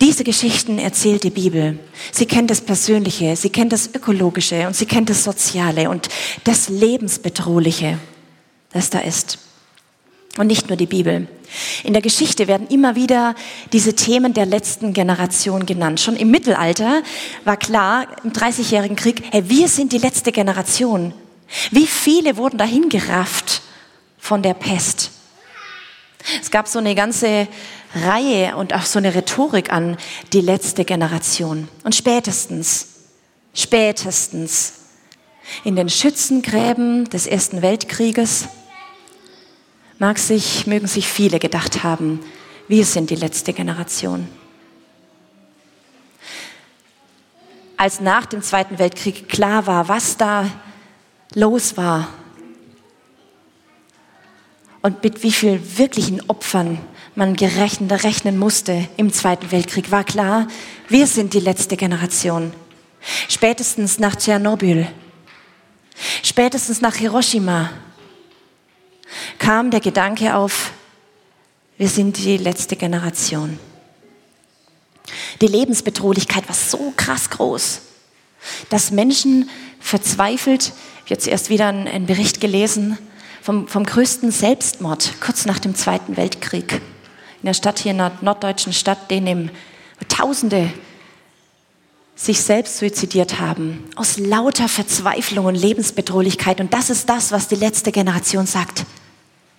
Diese 0.00 0.24
Geschichten 0.24 0.78
erzählt 0.78 1.24
die 1.24 1.30
Bibel. 1.30 1.78
Sie 2.12 2.26
kennt 2.26 2.50
das 2.50 2.60
Persönliche, 2.60 3.34
sie 3.34 3.50
kennt 3.50 3.72
das 3.72 3.92
Ökologische 3.94 4.66
und 4.66 4.76
sie 4.76 4.86
kennt 4.86 5.10
das 5.10 5.24
Soziale 5.24 5.90
und 5.90 6.08
das 6.44 6.68
Lebensbedrohliche, 6.68 7.98
das 8.72 8.90
da 8.90 9.00
ist. 9.00 9.38
Und 10.36 10.46
nicht 10.46 10.68
nur 10.68 10.76
die 10.76 10.86
Bibel. 10.86 11.26
In 11.82 11.94
der 11.94 12.02
Geschichte 12.02 12.46
werden 12.46 12.68
immer 12.68 12.94
wieder 12.94 13.34
diese 13.72 13.94
Themen 13.94 14.34
der 14.34 14.46
letzten 14.46 14.92
Generation 14.92 15.66
genannt. 15.66 16.00
Schon 16.00 16.16
im 16.16 16.30
Mittelalter 16.30 17.02
war 17.44 17.56
klar, 17.56 18.06
im 18.22 18.32
Dreißigjährigen 18.32 18.96
Krieg, 18.96 19.22
hey, 19.32 19.48
wir 19.48 19.68
sind 19.68 19.92
die 19.92 19.98
letzte 19.98 20.30
Generation. 20.30 21.12
Wie 21.70 21.86
viele 21.86 22.36
wurden 22.36 22.58
dahin 22.58 22.88
gerafft 22.88 23.62
von 24.18 24.42
der 24.42 24.54
Pest? 24.54 25.10
Es 26.40 26.50
gab 26.50 26.68
so 26.68 26.78
eine 26.78 26.94
ganze 26.94 27.48
Reihe 27.94 28.56
und 28.56 28.74
auch 28.74 28.82
so 28.82 28.98
eine 28.98 29.14
Rhetorik 29.14 29.72
an 29.72 29.96
die 30.32 30.42
letzte 30.42 30.84
Generation. 30.84 31.68
Und 31.84 31.94
spätestens, 31.94 32.88
spätestens 33.54 34.74
in 35.64 35.74
den 35.76 35.88
Schützengräben 35.88 37.08
des 37.08 37.26
Ersten 37.26 37.62
Weltkrieges 37.62 38.48
mag 39.98 40.18
sich, 40.18 40.66
mögen 40.66 40.86
sich 40.86 41.08
viele 41.08 41.38
gedacht 41.38 41.82
haben, 41.82 42.20
wir 42.68 42.84
sind 42.84 43.10
die 43.10 43.16
letzte 43.16 43.52
Generation. 43.52 44.28
Als 47.76 48.00
nach 48.00 48.26
dem 48.26 48.42
Zweiten 48.42 48.78
Weltkrieg 48.78 49.28
klar 49.28 49.66
war, 49.66 49.88
was 49.88 50.16
da 50.16 50.48
los 51.34 51.76
war 51.76 52.08
und 54.82 55.02
mit 55.02 55.22
wie 55.22 55.32
viel 55.32 55.60
wirklichen 55.78 56.28
Opfern 56.28 56.78
man 57.14 57.34
gerechnet, 57.34 58.04
rechnen 58.04 58.38
musste 58.38 58.88
im 58.96 59.12
Zweiten 59.12 59.50
Weltkrieg, 59.50 59.90
war 59.90 60.04
klar, 60.04 60.46
wir 60.88 61.06
sind 61.06 61.34
die 61.34 61.40
letzte 61.40 61.76
Generation. 61.76 62.52
Spätestens 63.28 63.98
nach 63.98 64.16
Tschernobyl, 64.16 64.86
spätestens 66.22 66.80
nach 66.80 66.94
Hiroshima, 66.94 67.70
kam 69.38 69.70
der 69.70 69.80
Gedanke 69.80 70.34
auf, 70.34 70.72
wir 71.76 71.88
sind 71.88 72.18
die 72.18 72.36
letzte 72.36 72.76
Generation. 72.76 73.58
Die 75.40 75.46
Lebensbedrohlichkeit 75.46 76.48
war 76.48 76.54
so 76.54 76.92
krass 76.96 77.30
groß, 77.30 77.80
dass 78.68 78.90
Menschen 78.90 79.48
verzweifelt, 79.80 80.72
ich 81.04 81.10
jetzt 81.10 81.26
erst 81.26 81.50
wieder 81.50 81.68
einen 81.68 82.06
Bericht 82.06 82.40
gelesen, 82.40 82.98
vom, 83.40 83.68
vom 83.68 83.84
größten 83.84 84.30
Selbstmord 84.30 85.14
kurz 85.20 85.46
nach 85.46 85.58
dem 85.58 85.74
Zweiten 85.74 86.16
Weltkrieg. 86.16 86.74
In 87.40 87.46
der 87.46 87.54
Stadt 87.54 87.78
hier, 87.78 87.92
in 87.92 87.98
der 87.98 88.12
norddeutschen 88.20 88.72
Stadt, 88.72 89.10
denen 89.10 89.50
Tausende 90.08 90.72
sich 92.14 92.40
selbst 92.40 92.78
suizidiert 92.78 93.40
haben, 93.40 93.84
aus 93.94 94.18
lauter 94.18 94.68
Verzweiflung 94.68 95.46
und 95.46 95.54
Lebensbedrohlichkeit. 95.54 96.60
Und 96.60 96.74
das 96.74 96.90
ist 96.90 97.08
das, 97.08 97.30
was 97.30 97.48
die 97.48 97.54
letzte 97.54 97.92
Generation 97.92 98.46
sagt. 98.46 98.84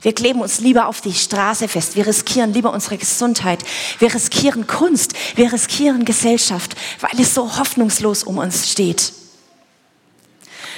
Wir 0.02 0.14
kleben 0.14 0.42
uns 0.42 0.60
lieber 0.60 0.88
auf 0.88 1.02
die 1.02 1.14
Straße 1.14 1.68
fest. 1.68 1.96
Wir 1.96 2.08
riskieren 2.08 2.54
lieber 2.54 2.72
unsere 2.72 2.98
Gesundheit. 2.98 3.64
Wir 4.00 4.14
riskieren 4.14 4.66
Kunst. 4.66 5.14
Wir 5.36 5.52
riskieren 5.52 6.06
Gesellschaft, 6.06 6.76
weil 7.02 7.20
es 7.20 7.34
so 7.34 7.58
hoffnungslos 7.58 8.24
um 8.24 8.38
uns 8.38 8.72
steht. 8.72 9.12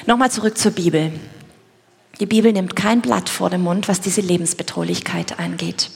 Nochmal 0.08 0.32
zurück 0.32 0.58
zur 0.58 0.72
Bibel. 0.72 1.12
Die 2.20 2.26
Bibel 2.26 2.52
nimmt 2.52 2.76
kein 2.76 3.02
Blatt 3.02 3.30
vor 3.30 3.52
den 3.52 3.62
Mund, 3.62 3.88
was 3.88 4.02
diese 4.02 4.22
Lebensbedrohlichkeit 4.22 5.40
angeht. 5.40 5.92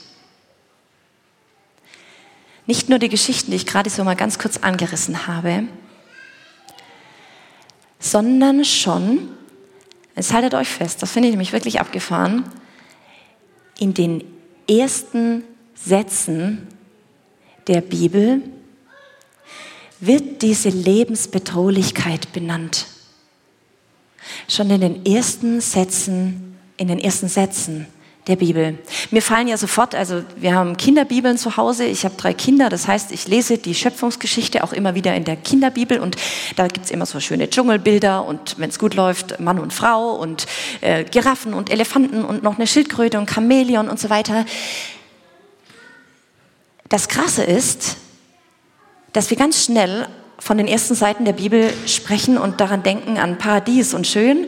Nicht 2.67 2.89
nur 2.89 2.99
die 2.99 3.09
Geschichten, 3.09 3.51
die 3.51 3.57
ich 3.57 3.65
gerade 3.65 3.89
so 3.89 4.03
mal 4.03 4.15
ganz 4.15 4.39
kurz 4.39 4.57
angerissen 4.57 5.27
habe, 5.27 5.63
sondern 7.99 8.65
schon, 8.65 9.29
jetzt 10.15 10.33
haltet 10.33 10.53
euch 10.55 10.67
fest, 10.67 11.01
das 11.01 11.11
finde 11.11 11.27
ich 11.27 11.33
nämlich 11.33 11.53
wirklich 11.53 11.79
abgefahren, 11.79 12.45
in 13.79 13.93
den 13.93 14.23
ersten 14.69 15.43
Sätzen 15.75 16.67
der 17.67 17.81
Bibel 17.81 18.41
wird 19.99 20.41
diese 20.41 20.69
Lebensbedrohlichkeit 20.69 22.31
benannt. 22.33 22.87
Schon 24.47 24.69
in 24.69 24.81
den 24.81 25.05
ersten 25.05 25.61
Sätzen, 25.61 26.57
in 26.77 26.87
den 26.87 26.99
ersten 26.99 27.27
Sätzen 27.27 27.87
der 28.27 28.35
Bibel. 28.37 28.77
Mir 29.11 29.21
fallen 29.21 29.47
ja 29.47 29.57
sofort, 29.57 29.93
also 29.93 30.23
wir 30.35 30.55
haben 30.55 30.77
Kinderbibeln 30.77 31.37
zu 31.37 31.57
Hause, 31.57 31.85
ich 31.85 32.05
habe 32.05 32.15
drei 32.17 32.33
Kinder, 32.33 32.69
das 32.69 32.87
heißt, 32.87 33.11
ich 33.11 33.27
lese 33.27 33.57
die 33.59 33.75
Schöpfungsgeschichte 33.75 34.63
auch 34.63 34.73
immer 34.73 34.95
wieder 34.95 35.15
in 35.15 35.25
der 35.25 35.35
Kinderbibel 35.35 35.99
und 35.99 36.15
da 36.55 36.67
gibt's 36.67 36.89
immer 36.89 37.05
so 37.05 37.19
schöne 37.19 37.49
Dschungelbilder 37.49 38.25
und 38.25 38.57
wenn 38.57 38.69
es 38.69 38.79
gut 38.79 38.95
läuft, 38.95 39.39
Mann 39.39 39.59
und 39.59 39.73
Frau 39.73 40.15
und 40.15 40.47
äh, 40.81 41.03
Giraffen 41.03 41.53
und 41.53 41.71
Elefanten 41.71 42.25
und 42.25 42.41
noch 42.41 42.55
eine 42.55 42.65
Schildkröte 42.65 43.19
und 43.19 43.29
Chamäleon 43.29 43.89
und 43.89 43.99
so 43.99 44.09
weiter. 44.09 44.45
Das 46.89 47.07
Krasse 47.07 47.43
ist, 47.43 47.97
dass 49.13 49.29
wir 49.29 49.37
ganz 49.37 49.63
schnell 49.63 50.07
von 50.39 50.57
den 50.57 50.67
ersten 50.67 50.95
Seiten 50.95 51.25
der 51.25 51.33
Bibel 51.33 51.71
sprechen 51.85 52.37
und 52.37 52.59
daran 52.59 52.83
denken 52.83 53.17
an 53.17 53.37
Paradies 53.37 53.93
und 53.93 54.07
schön, 54.07 54.47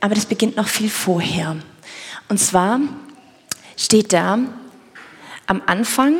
aber 0.00 0.14
das 0.14 0.26
beginnt 0.26 0.56
noch 0.56 0.68
viel 0.68 0.90
vorher. 0.90 1.56
Und 2.28 2.38
zwar 2.38 2.80
steht 3.76 4.12
da, 4.12 4.38
am 5.46 5.62
Anfang 5.66 6.16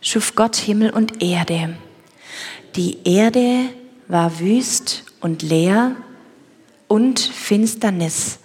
schuf 0.00 0.34
Gott 0.34 0.56
Himmel 0.56 0.90
und 0.90 1.22
Erde. 1.22 1.76
Die 2.76 2.98
Erde 3.04 3.70
war 4.08 4.40
wüst 4.40 5.04
und 5.20 5.42
leer 5.42 5.96
und 6.86 7.18
Finsternis 7.20 8.38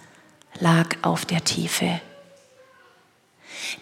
lag 0.60 0.96
auf 1.02 1.24
der 1.24 1.42
Tiefe. 1.44 2.00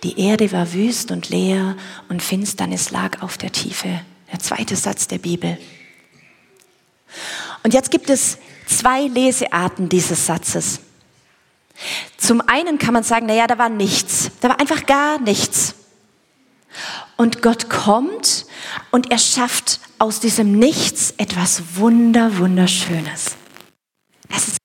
Die 0.02 0.18
Erde 0.20 0.50
war 0.52 0.72
wüst 0.72 1.10
und 1.10 1.28
leer 1.28 1.76
und 2.08 2.22
Finsternis 2.22 2.90
lag 2.90 3.22
auf 3.22 3.36
der 3.36 3.52
Tiefe. 3.52 4.00
Der 4.30 4.38
zweite 4.38 4.76
Satz 4.76 5.08
der 5.08 5.18
Bibel. 5.18 5.58
Und 7.62 7.74
jetzt 7.74 7.90
gibt 7.90 8.10
es 8.10 8.38
zwei 8.66 9.02
Lesearten 9.06 9.88
dieses 9.88 10.26
Satzes. 10.26 10.80
Zum 12.16 12.40
einen 12.40 12.78
kann 12.78 12.94
man 12.94 13.02
sagen, 13.02 13.26
naja, 13.26 13.46
da 13.46 13.58
war 13.58 13.68
nichts. 13.68 14.30
Da 14.40 14.48
war 14.48 14.60
einfach 14.60 14.86
gar 14.86 15.18
nichts. 15.18 15.74
Und 17.16 17.42
Gott 17.42 17.68
kommt 17.68 18.46
und 18.90 19.10
er 19.10 19.18
schafft 19.18 19.80
aus 19.98 20.20
diesem 20.20 20.58
Nichts 20.58 21.14
etwas 21.18 21.76
Wunder, 21.76 22.38
Wunderschönes. 22.38 23.36
Das 24.28 24.48
ist, 24.48 24.58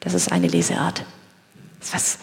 das 0.00 0.14
ist 0.14 0.30
eine 0.30 0.48
Leseart. 0.48 1.04
Das 1.78 1.88
ist 1.88 1.94
was 1.94 2.18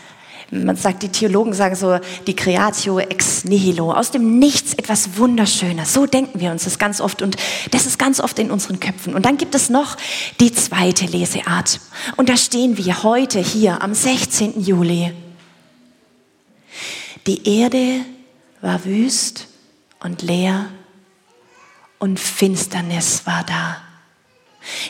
Man 0.51 0.75
sagt, 0.75 1.03
die 1.03 1.10
Theologen 1.10 1.53
sagen 1.53 1.75
so, 1.75 2.00
die 2.25 2.36
Creatio 2.36 2.98
ex 3.00 3.44
nihilo, 3.44 3.91
aus 3.94 4.10
dem 4.10 4.39
Nichts 4.39 4.74
etwas 4.74 5.18
Wunderschönes. 5.18 5.94
So 5.94 6.08
denken 6.08 6.39
wir 6.39 6.51
uns 6.51 6.63
das 6.63 6.79
ganz 6.79 7.01
oft 7.01 7.22
und 7.22 7.36
das 7.70 7.86
ist 7.86 8.00
ganz 8.00 8.20
oft 8.20 8.39
in 8.39 8.50
unseren 8.50 8.79
Köpfen. 8.79 9.13
Und 9.13 9.25
dann 9.25 9.38
gibt 9.38 9.53
es 9.53 9.70
noch 9.70 9.96
die 10.39 10.51
zweite 10.51 11.06
Leseart. 11.06 11.79
Und 12.18 12.29
da 12.29 12.38
stehen 12.38 12.77
wir 12.77 13.03
heute 13.03 13.39
hier 13.39 13.84
am 13.84 13.94
16. 13.94 14.62
Juli. 14.62 15.13
Die 17.27 17.48
Erde 17.60 18.01
war 18.62 18.86
wüst 18.86 19.48
und 20.00 20.24
leer 20.24 20.65
und 22.00 22.20
Finsternis 22.20 23.27
war 23.27 23.44
da. 23.44 23.77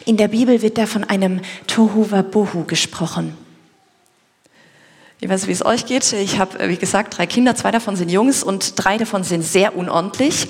In 0.06 0.16
der 0.16 0.30
Bibel 0.30 0.62
wird 0.62 0.78
da 0.78 0.86
von 0.86 1.04
einem 1.04 1.42
Tohu 1.68 2.12
Wabohu 2.12 2.64
gesprochen. 2.64 3.36
Ich 5.22 5.28
weiß, 5.28 5.48
wie 5.48 5.52
es 5.52 5.66
euch 5.66 5.86
geht. 5.86 6.14
Ich 6.14 6.40
habe, 6.40 6.70
wie 6.70 6.78
gesagt, 6.78 7.18
drei 7.18 7.28
Kinder, 7.28 7.54
zwei 7.54 7.72
davon 7.72 7.98
sind 7.98 8.10
Jungs 8.10 8.42
und 8.42 8.74
drei 8.78 8.98
davon 8.98 9.26
sind 9.26 9.42
sehr 9.42 9.76
unordentlich. 9.76 10.48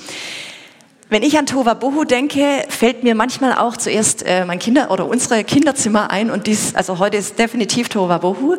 Wenn 1.08 1.24
ich 1.24 1.36
an 1.36 1.46
Tova 1.46 1.74
Bohu 1.74 2.04
denke, 2.04 2.64
fällt 2.68 3.02
mir 3.02 3.16
manchmal 3.16 3.54
auch 3.54 3.76
zuerst 3.76 4.22
äh, 4.24 4.44
mein 4.44 4.60
Kinder 4.60 4.92
oder 4.92 5.08
unsere 5.08 5.42
Kinderzimmer 5.42 6.12
ein 6.12 6.30
und 6.30 6.46
dies, 6.46 6.76
also 6.76 7.00
heute 7.00 7.16
ist 7.16 7.36
definitiv 7.36 7.88
Tova 7.88 8.18
Bohu. 8.18 8.58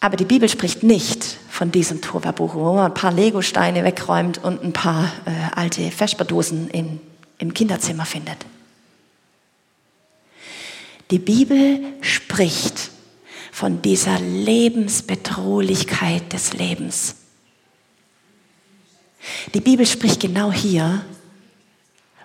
Aber 0.00 0.18
die 0.18 0.26
Bibel 0.26 0.50
spricht 0.50 0.82
nicht 0.82 1.24
von 1.48 1.72
diesem 1.72 2.02
Tova 2.02 2.32
Bohu, 2.32 2.60
wo 2.60 2.74
man 2.74 2.84
ein 2.84 2.94
paar 2.94 3.12
Legosteine 3.12 3.82
wegräumt 3.82 4.44
und 4.44 4.62
ein 4.62 4.74
paar 4.74 5.10
äh, 5.24 5.56
alte 5.58 5.90
Vesperdosen 5.90 6.68
in, 6.68 7.00
im 7.38 7.54
Kinderzimmer 7.54 8.04
findet. 8.04 8.36
Die 11.10 11.18
Bibel 11.18 11.80
spricht 12.02 12.90
von 13.54 13.80
dieser 13.82 14.18
Lebensbedrohlichkeit 14.18 16.32
des 16.32 16.54
Lebens. 16.54 17.14
Die 19.54 19.60
Bibel 19.60 19.86
spricht 19.86 20.18
genau 20.18 20.50
hier 20.50 21.04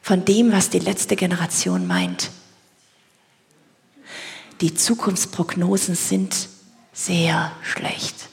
von 0.02 0.26
dem, 0.26 0.52
was 0.52 0.72
die 0.72 0.80
letzte 0.80 1.16
Generation 1.16 1.86
meint. 1.86 2.32
Die 4.62 4.74
Zukunftsprognosen 4.74 5.94
sind 5.94 6.50
sehr 6.94 7.52
schlecht. 7.62 8.28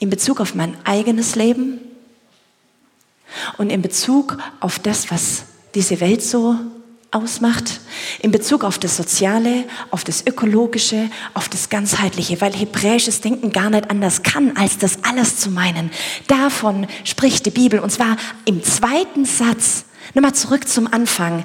In 0.00 0.10
Bezug 0.10 0.40
auf 0.40 0.56
mein 0.56 0.76
eigenes 0.84 1.36
Leben 1.36 1.78
und 3.56 3.70
in 3.70 3.82
Bezug 3.82 4.38
auf 4.58 4.80
das, 4.80 5.12
was 5.12 5.44
diese 5.76 6.00
Welt 6.00 6.24
so 6.24 6.58
ausmacht 7.14 7.80
in 8.20 8.30
Bezug 8.30 8.64
auf 8.64 8.78
das 8.78 8.96
Soziale, 8.96 9.64
auf 9.90 10.04
das 10.04 10.26
Ökologische, 10.26 11.10
auf 11.34 11.48
das 11.48 11.68
Ganzheitliche, 11.68 12.40
weil 12.40 12.52
hebräisches 12.52 13.20
Denken 13.20 13.52
gar 13.52 13.70
nicht 13.70 13.90
anders 13.90 14.22
kann, 14.22 14.56
als 14.56 14.78
das 14.78 15.04
alles 15.04 15.38
zu 15.38 15.50
meinen. 15.50 15.90
Davon 16.26 16.86
spricht 17.04 17.46
die 17.46 17.50
Bibel 17.50 17.78
und 17.78 17.90
zwar 17.90 18.16
im 18.44 18.62
zweiten 18.62 19.24
Satz. 19.24 19.84
Nochmal 20.14 20.34
zurück 20.34 20.68
zum 20.68 20.92
Anfang. 20.92 21.44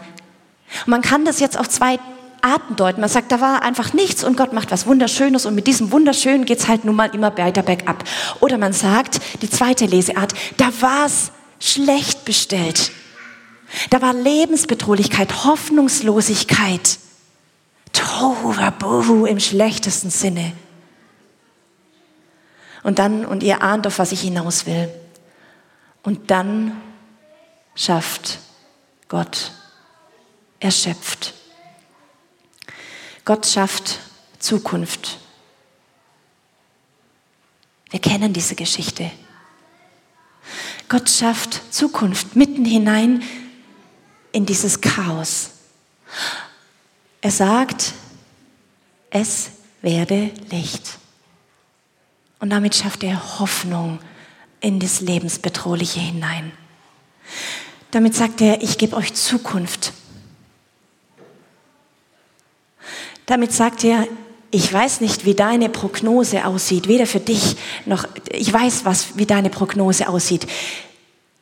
Und 0.86 0.88
man 0.88 1.02
kann 1.02 1.26
das 1.26 1.40
jetzt 1.40 1.58
auf 1.58 1.70
zwei 1.70 2.00
Arten 2.42 2.76
deuten. 2.76 3.02
Man 3.02 3.10
sagt, 3.10 3.32
da 3.32 3.42
war 3.42 3.64
einfach 3.64 3.94
nichts 3.94 4.24
und 4.24 4.38
Gott 4.38 4.54
macht 4.54 4.72
was 4.72 4.88
Wunderschönes 4.88 5.46
und 5.46 5.56
mit 5.56 5.68
diesem 5.68 5.92
Wunderschönen 5.92 6.46
geht's 6.46 6.68
halt 6.68 6.86
nun 6.86 6.96
mal 6.96 7.14
immer 7.14 7.38
weiter 7.38 7.64
bergab. 7.64 8.04
Oder 8.40 8.58
man 8.58 8.74
sagt, 8.74 9.20
die 9.42 9.50
zweite 9.50 9.86
Leseart, 9.86 10.34
da 10.58 10.70
war's 10.80 11.32
schlecht 11.60 12.26
bestellt. 12.26 12.92
Da 13.90 14.02
war 14.02 14.14
Lebensbedrohlichkeit, 14.14 15.46
Hoffnungslosigkeit, 15.46 17.00
Tohu 17.94 18.56
Wabohu 18.58 19.26
im 19.26 19.40
schlechtesten 19.40 20.10
Sinne. 20.10 20.54
Und 22.84 23.00
dann, 23.00 23.26
und 23.26 23.44
ihr 23.44 23.62
ahnt, 23.62 23.86
auf 23.88 24.00
was 24.00 24.12
ich 24.12 24.22
hinaus 24.22 24.66
will. 24.66 24.90
Und 26.04 26.32
dann 26.32 26.82
schafft 27.76 28.40
Gott. 29.08 29.52
Er 30.60 30.72
schöpft. 30.72 31.34
Gott 33.26 33.46
schafft 33.46 34.00
Zukunft. 34.40 35.20
Wir 37.90 38.00
kennen 38.00 38.34
diese 38.34 38.56
Geschichte. 38.56 39.12
Gott 40.88 41.10
schafft 41.10 41.74
Zukunft 41.74 42.36
mitten 42.36 42.66
hinein 42.66 43.24
in 44.32 44.46
dieses 44.46 44.82
Chaos. 44.82 45.52
Er 47.22 47.32
sagt, 47.32 47.94
es 49.10 49.52
werde 49.82 50.32
Licht. 50.52 50.98
Und 52.40 52.52
damit 52.52 52.76
schafft 52.76 53.04
er 53.04 53.40
Hoffnung 53.40 54.00
in 54.62 54.80
das 54.80 55.02
Lebensbedrohliche 55.02 56.00
hinein. 56.00 56.52
Damit 57.92 58.16
sagt 58.16 58.42
er, 58.42 58.62
ich 58.62 58.78
gebe 58.78 58.96
euch 58.96 59.14
Zukunft. 59.14 59.94
Damit 63.26 63.52
sagt 63.52 63.84
er, 63.84 64.08
ich 64.52 64.72
weiß 64.72 65.02
nicht, 65.02 65.26
wie 65.26 65.36
deine 65.36 65.70
Prognose 65.70 66.46
aussieht, 66.46 66.88
weder 66.88 67.06
für 67.06 67.20
dich 67.20 67.56
noch, 67.86 68.08
ich 68.32 68.52
weiß, 68.52 68.86
was, 68.86 69.18
wie 69.18 69.26
deine 69.26 69.50
Prognose 69.50 70.10
aussieht. 70.10 70.48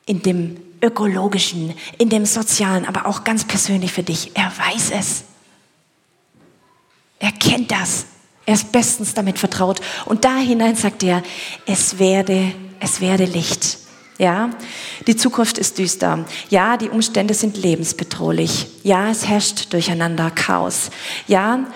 In 0.05 0.21
dem 0.21 0.57
ökologischen, 0.81 1.73
in 1.97 2.09
dem 2.09 2.25
sozialen, 2.25 2.85
aber 2.85 3.05
auch 3.05 3.23
ganz 3.23 3.45
persönlich 3.45 3.91
für 3.91 4.03
dich. 4.03 4.31
Er 4.35 4.51
weiß 4.57 4.91
es. 4.91 5.23
Er 7.19 7.31
kennt 7.31 7.71
das. 7.71 8.05
Er 8.45 8.53
ist 8.53 8.71
bestens 8.71 9.13
damit 9.13 9.39
vertraut. 9.39 9.81
Und 10.05 10.23
da 10.23 10.37
hinein 10.37 10.75
sagt 10.75 11.03
er, 11.03 11.23
es 11.65 11.99
werde, 11.99 12.53
es 12.79 13.01
werde 13.01 13.25
Licht. 13.25 13.79
Ja, 14.19 14.49
die 15.05 15.15
Zukunft 15.15 15.59
ist 15.59 15.77
düster. 15.77 16.25
Ja, 16.49 16.77
die 16.77 16.89
Umstände 16.89 17.35
sind 17.35 17.55
lebensbedrohlich. 17.55 18.67
Ja, 18.83 19.11
es 19.11 19.27
herrscht 19.27 19.73
durcheinander 19.73 20.31
Chaos. 20.31 20.89
Ja, 21.27 21.67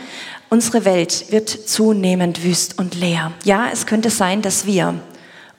unsere 0.50 0.86
Welt 0.86 1.26
wird 1.30 1.50
zunehmend 1.50 2.44
wüst 2.44 2.80
und 2.80 2.96
leer. 2.96 3.32
Ja, 3.44 3.70
es 3.72 3.86
könnte 3.86 4.10
sein, 4.10 4.42
dass 4.42 4.66
wir, 4.66 4.96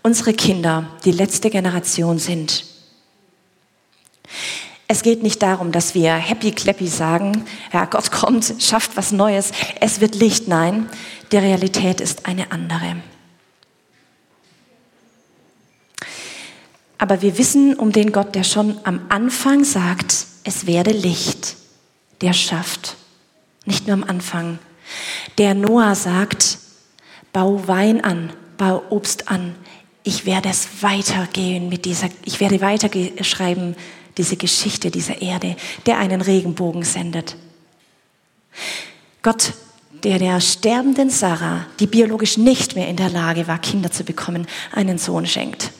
unsere 0.03 0.35
Kinder, 0.35 0.87
die 1.05 1.13
letzte 1.13 1.51
Generation 1.51 2.19
sind, 2.19 2.65
es 4.93 5.03
geht 5.03 5.23
nicht 5.23 5.43
darum, 5.43 5.73
dass 5.73 5.95
wir 5.95 6.13
happy 6.15 6.53
clappy 6.53 6.87
sagen, 6.87 7.45
ja, 7.73 7.87
Gott 7.87 8.11
kommt, 8.11 8.55
schafft 8.59 8.97
was 8.97 9.11
Neues, 9.11 9.53
es 9.81 10.01
wird 10.01 10.15
Licht. 10.15 10.49
Nein, 10.49 10.87
die 11.33 11.39
Realität 11.39 12.01
ist 12.03 12.27
eine 12.27 12.53
andere. 12.53 12.97
Aber 16.99 17.23
wir 17.23 17.39
wissen 17.39 17.75
um 17.75 17.91
den 17.91 18.13
Gott, 18.13 18.35
der 18.35 18.45
schon 18.45 18.79
am 18.85 19.07
Anfang 19.09 19.65
sagt, 19.65 20.27
es 20.45 20.67
werde 20.67 20.93
Licht, 20.93 21.57
der 22.21 22.35
schafft. 22.35 22.97
Nicht 23.65 23.87
nur 23.87 23.95
am 23.95 24.05
Anfang. 24.05 24.59
Der 25.39 25.55
Noah 25.55 25.95
sagt, 25.95 26.59
bau 27.33 27.67
Wein 27.67 28.05
an, 28.05 28.31
bau 28.59 28.83
Obst 28.91 29.29
an. 29.29 29.55
Ich 30.05 30.27
werde 30.27 30.51
es 30.51 30.83
weitergehen 30.83 31.69
mit 31.69 31.87
dieser, 31.87 32.09
ich 32.25 32.41
werde 32.41 32.61
weiterschreiben 32.61 33.75
diese 34.17 34.37
Geschichte 34.37 34.91
dieser 34.91 35.23
Erde, 35.23 35.57
der 35.87 35.99
einen 35.99 36.21
Regenbogen 36.21 36.83
sendet. 36.83 37.37
Gott, 39.23 39.53
der 40.05 40.19
der 40.19 40.41
sterbenden 40.41 41.11
Sarah, 41.11 41.67
die 41.79 41.87
biologisch 41.87 42.37
nicht 42.37 42.75
mehr 42.75 42.89
in 42.89 42.97
der 42.97 43.11
Lage 43.11 43.47
war, 43.47 43.59
Kinder 43.59 43.91
zu 43.91 44.05
bekommen, 44.05 44.47
einen 44.73 44.99
Sohn 44.99 45.27
schenkt. 45.27 45.71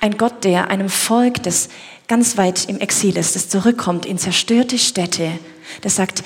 Ein 0.00 0.16
Gott, 0.16 0.44
der 0.44 0.70
einem 0.70 0.88
Volk, 0.88 1.42
das 1.42 1.68
ganz 2.08 2.36
weit 2.36 2.68
im 2.68 2.78
Exil 2.78 3.16
ist, 3.16 3.36
das 3.36 3.48
zurückkommt 3.48 4.06
in 4.06 4.18
zerstörte 4.18 4.78
Städte, 4.78 5.32
der 5.82 5.90
sagt, 5.90 6.22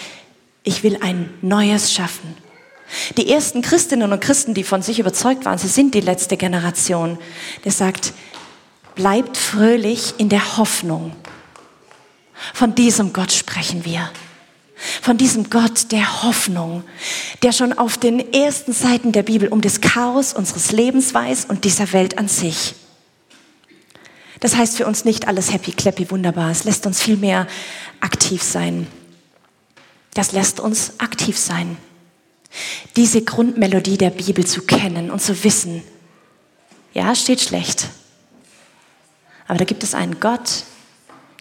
ich 0.63 0.83
will 0.83 0.99
ein 1.01 1.31
Neues 1.41 1.93
schaffen. 1.93 2.37
Die 3.17 3.31
ersten 3.31 3.63
Christinnen 3.63 4.13
und 4.13 4.21
Christen, 4.21 4.53
die 4.53 4.65
von 4.65 4.83
sich 4.83 4.99
überzeugt 4.99 5.45
waren, 5.45 5.59
sie 5.59 5.69
sind 5.69 5.95
die 5.95 6.01
letzte 6.01 6.37
Generation, 6.37 7.19
der 7.65 7.73
sagt, 7.73 8.13
Bleibt 9.01 9.39
fröhlich 9.39 10.17
in 10.19 10.29
der 10.29 10.59
Hoffnung. 10.59 11.13
Von 12.53 12.75
diesem 12.75 13.15
Gott 13.15 13.33
sprechen 13.33 13.87
wir. 13.87 14.11
Von 15.01 15.17
diesem 15.17 15.49
Gott 15.49 15.91
der 15.91 16.23
Hoffnung, 16.23 16.85
der 17.43 17.53
schon 17.53 17.73
auf 17.73 17.97
den 17.97 18.35
ersten 18.35 18.75
Seiten 18.75 19.13
der 19.13 19.23
Bibel 19.23 19.49
um 19.49 19.63
das 19.63 19.81
Chaos 19.81 20.35
unseres 20.35 20.71
Lebens 20.73 21.15
weiß 21.15 21.47
und 21.47 21.65
dieser 21.65 21.95
Welt 21.95 22.19
an 22.19 22.29
sich. 22.29 22.75
Das 24.41 24.55
heißt 24.55 24.77
für 24.77 24.87
uns 24.87 25.07
nicht 25.07 25.27
alles 25.27 25.51
happy, 25.51 25.73
clappy, 25.73 26.11
wunderbar. 26.11 26.51
Es 26.51 26.65
lässt 26.65 26.85
uns 26.85 27.01
viel 27.01 27.17
mehr 27.17 27.47
aktiv 28.01 28.43
sein. 28.43 28.87
Das 30.13 30.33
lässt 30.33 30.61
uns 30.61 31.01
aktiv 31.01 31.39
sein. 31.39 31.79
Diese 32.97 33.23
Grundmelodie 33.23 33.97
der 33.97 34.11
Bibel 34.11 34.47
zu 34.47 34.61
kennen 34.61 35.11
und 35.11 35.23
zu 35.23 35.43
wissen, 35.43 35.83
ja, 36.93 37.15
steht 37.15 37.41
schlecht, 37.41 37.89
aber 39.51 39.59
da 39.59 39.65
gibt 39.65 39.83
es 39.83 39.97
einen 39.97 40.21
Gott, 40.21 40.63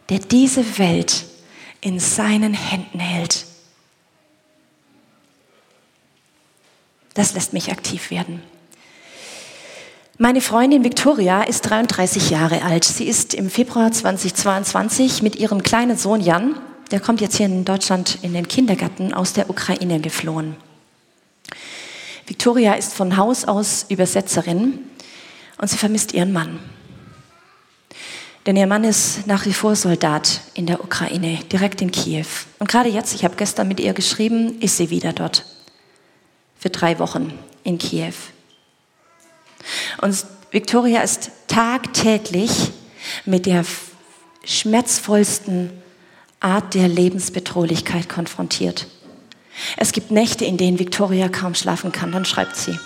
der 0.10 0.18
diese 0.18 0.80
Welt 0.80 1.26
in 1.80 2.00
seinen 2.00 2.56
Händen 2.56 3.00
hält. 3.00 3.46
Das 7.14 7.36
lässt 7.36 7.54
mich 7.54 7.72
aktiv 7.72 8.10
werden. 8.10 8.42
Meine 10.18 10.42
Freundin 10.42 10.84
Victoria 10.84 11.44
ist 11.44 11.62
33 11.62 12.32
Jahre 12.32 12.64
alt. 12.64 12.84
Sie 12.84 13.04
ist 13.04 13.36
im 13.36 13.48
Februar 13.48 13.92
2022 13.92 15.22
mit 15.22 15.36
ihrem 15.36 15.62
kleinen 15.62 15.96
Sohn 15.96 16.20
Jan, 16.20 16.56
der 16.90 17.02
kommt 17.02 17.22
jetzt 17.22 17.38
hier 17.38 17.46
in 17.46 17.64
Deutschland 17.64 18.18
in 18.24 18.34
den 18.34 18.48
Kindergarten, 18.48 19.14
aus 19.14 19.34
der 19.34 19.52
Ukraine 19.52 20.00
geflohen. 20.00 20.56
Victoria 22.26 22.74
ist 22.74 22.96
von 22.96 23.18
Haus 23.18 23.46
aus 23.46 23.86
Übersetzerin 23.88 24.80
und 25.62 25.70
sie 25.70 25.78
vermisst 25.78 26.16
ihren 26.16 26.34
Mann. 26.34 26.58
Denn 28.50 28.56
ihr 28.56 28.66
Mann 28.66 28.84
ist 28.84 29.28
nach 29.28 29.46
wie 29.46 29.54
vor 29.54 29.76
Soldat 29.76 30.42
in 30.56 30.66
der 30.66 30.84
Ukraine, 30.84 31.38
direkt 31.52 31.84
in 31.84 31.92
Kiew. 31.92 32.26
Und 32.58 32.68
gerade 32.68 32.90
jetzt, 32.90 33.14
ich 33.14 33.24
habe 33.24 33.36
gestern 33.36 33.68
mit 33.68 33.80
ihr 33.80 33.94
geschrieben, 33.94 34.60
ist 34.60 34.78
sie 34.78 34.90
wieder 34.90 35.14
dort. 35.14 35.46
Für 36.58 36.72
drei 36.72 36.98
Wochen 36.98 37.32
in 37.64 37.78
Kiew. 37.78 38.16
Und 40.02 40.26
Victoria 40.50 41.02
ist 41.02 41.30
tagtäglich 41.48 42.72
mit 43.24 43.46
der 43.46 43.64
schmerzvollsten 44.44 45.70
Art 46.40 46.74
der 46.74 46.88
Lebensbedrohlichkeit 46.88 48.10
konfrontiert. 48.10 48.88
Es 49.78 49.92
gibt 49.92 50.10
Nächte, 50.10 50.46
in 50.46 50.58
denen 50.58 50.80
Victoria 50.80 51.30
kaum 51.30 51.54
schlafen 51.54 51.92
kann, 51.92 52.12
dann 52.12 52.26
schreibt 52.26 52.56
sie. 52.56 52.80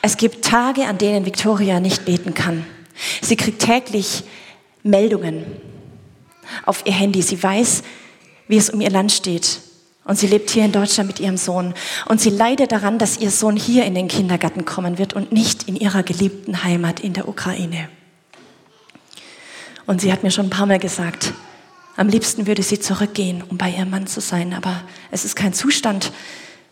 Es 0.00 0.16
gibt 0.16 0.42
Tage, 0.42 0.86
an 0.86 0.96
denen 0.96 1.26
Victoria 1.26 1.80
nicht 1.80 2.06
beten 2.06 2.32
kann. 2.32 2.64
Sie 3.20 3.36
kriegt 3.36 3.62
täglich 3.62 4.24
Meldungen 4.82 5.44
auf 6.64 6.84
ihr 6.86 6.92
Handy. 6.92 7.22
Sie 7.22 7.42
weiß, 7.42 7.82
wie 8.48 8.56
es 8.56 8.70
um 8.70 8.80
ihr 8.80 8.90
Land 8.90 9.12
steht. 9.12 9.60
Und 10.04 10.18
sie 10.18 10.26
lebt 10.26 10.48
hier 10.48 10.64
in 10.64 10.72
Deutschland 10.72 11.06
mit 11.06 11.20
ihrem 11.20 11.36
Sohn. 11.36 11.74
Und 12.06 12.20
sie 12.20 12.30
leidet 12.30 12.72
daran, 12.72 12.98
dass 12.98 13.18
ihr 13.18 13.30
Sohn 13.30 13.56
hier 13.56 13.84
in 13.84 13.94
den 13.94 14.08
Kindergarten 14.08 14.64
kommen 14.64 14.96
wird 14.96 15.12
und 15.12 15.32
nicht 15.32 15.68
in 15.68 15.76
ihrer 15.76 16.02
geliebten 16.02 16.64
Heimat 16.64 17.00
in 17.00 17.12
der 17.12 17.28
Ukraine. 17.28 17.90
Und 19.84 20.00
sie 20.00 20.10
hat 20.12 20.22
mir 20.22 20.30
schon 20.30 20.46
ein 20.46 20.50
paar 20.50 20.66
Mal 20.66 20.78
gesagt, 20.78 21.34
am 21.96 22.08
liebsten 22.08 22.46
würde 22.46 22.62
sie 22.62 22.80
zurückgehen, 22.80 23.42
um 23.42 23.58
bei 23.58 23.70
ihrem 23.70 23.90
Mann 23.90 24.06
zu 24.06 24.20
sein. 24.20 24.54
Aber 24.54 24.82
es 25.10 25.24
ist 25.24 25.36
kein 25.36 25.52
Zustand. 25.52 26.12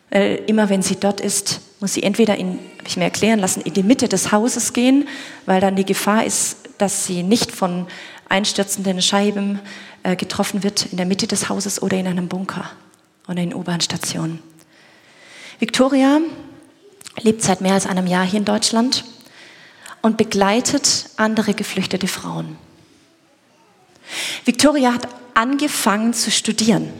Weil 0.09 0.43
immer 0.47 0.71
wenn 0.71 0.83
sie 0.83 0.97
dort 0.97 1.21
ist, 1.21 1.61
muss 1.81 1.95
sie 1.95 2.03
entweder 2.03 2.37
in, 2.37 2.59
habe 2.79 2.89
ich 2.89 2.97
mir 2.97 3.05
erklären 3.05 3.39
lassen, 3.39 3.61
in 3.61 3.75
die 3.75 3.83
Mitte 3.83 4.09
des 4.09 4.33
Hauses 4.33 4.73
gehen, 4.73 5.09
weil 5.45 5.61
dann 5.61 5.77
die 5.77 5.85
Gefahr 5.85 6.25
ist, 6.25 6.59
dass 6.79 7.07
sie 7.07 7.23
nicht 7.23 7.53
von 7.53 7.87
einstürzenden 8.29 9.03
Scheiben 9.03 9.61
äh, 10.03 10.17
getroffen 10.17 10.63
wird 10.63 10.87
in 10.87 10.97
der 10.97 11.07
Mitte 11.07 11.27
des 11.27 11.49
Hauses 11.49 11.83
oder 11.83 11.97
in 11.97 12.07
einem 12.07 12.29
Bunker 12.29 12.71
oder 13.29 13.43
in 13.43 13.55
U-Bahn-Stationen. 13.55 14.43
Victoria 15.59 16.21
lebt 17.23 17.43
seit 17.43 17.61
mehr 17.61 17.75
als 17.75 17.87
einem 17.87 18.07
Jahr 18.07 18.25
hier 18.25 18.39
in 18.39 18.45
Deutschland 18.45 19.05
und 20.03 20.17
begleitet 20.17 21.07
andere 21.17 21.55
geflüchtete 21.55 22.09
Frauen. 22.09 22.57
Victoria 24.45 24.93
hat 24.93 25.09
angefangen 25.35 26.15
zu 26.15 26.31
studieren. 26.31 26.93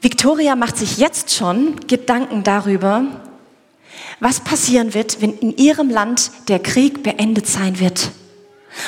Victoria 0.00 0.54
macht 0.54 0.76
sich 0.76 0.98
jetzt 0.98 1.34
schon 1.34 1.76
Gedanken 1.86 2.44
darüber, 2.44 3.04
was 4.20 4.40
passieren 4.40 4.94
wird, 4.94 5.20
wenn 5.20 5.36
in 5.38 5.56
ihrem 5.56 5.90
Land 5.90 6.30
der 6.48 6.60
Krieg 6.60 7.02
beendet 7.02 7.46
sein 7.46 7.80
wird 7.80 8.10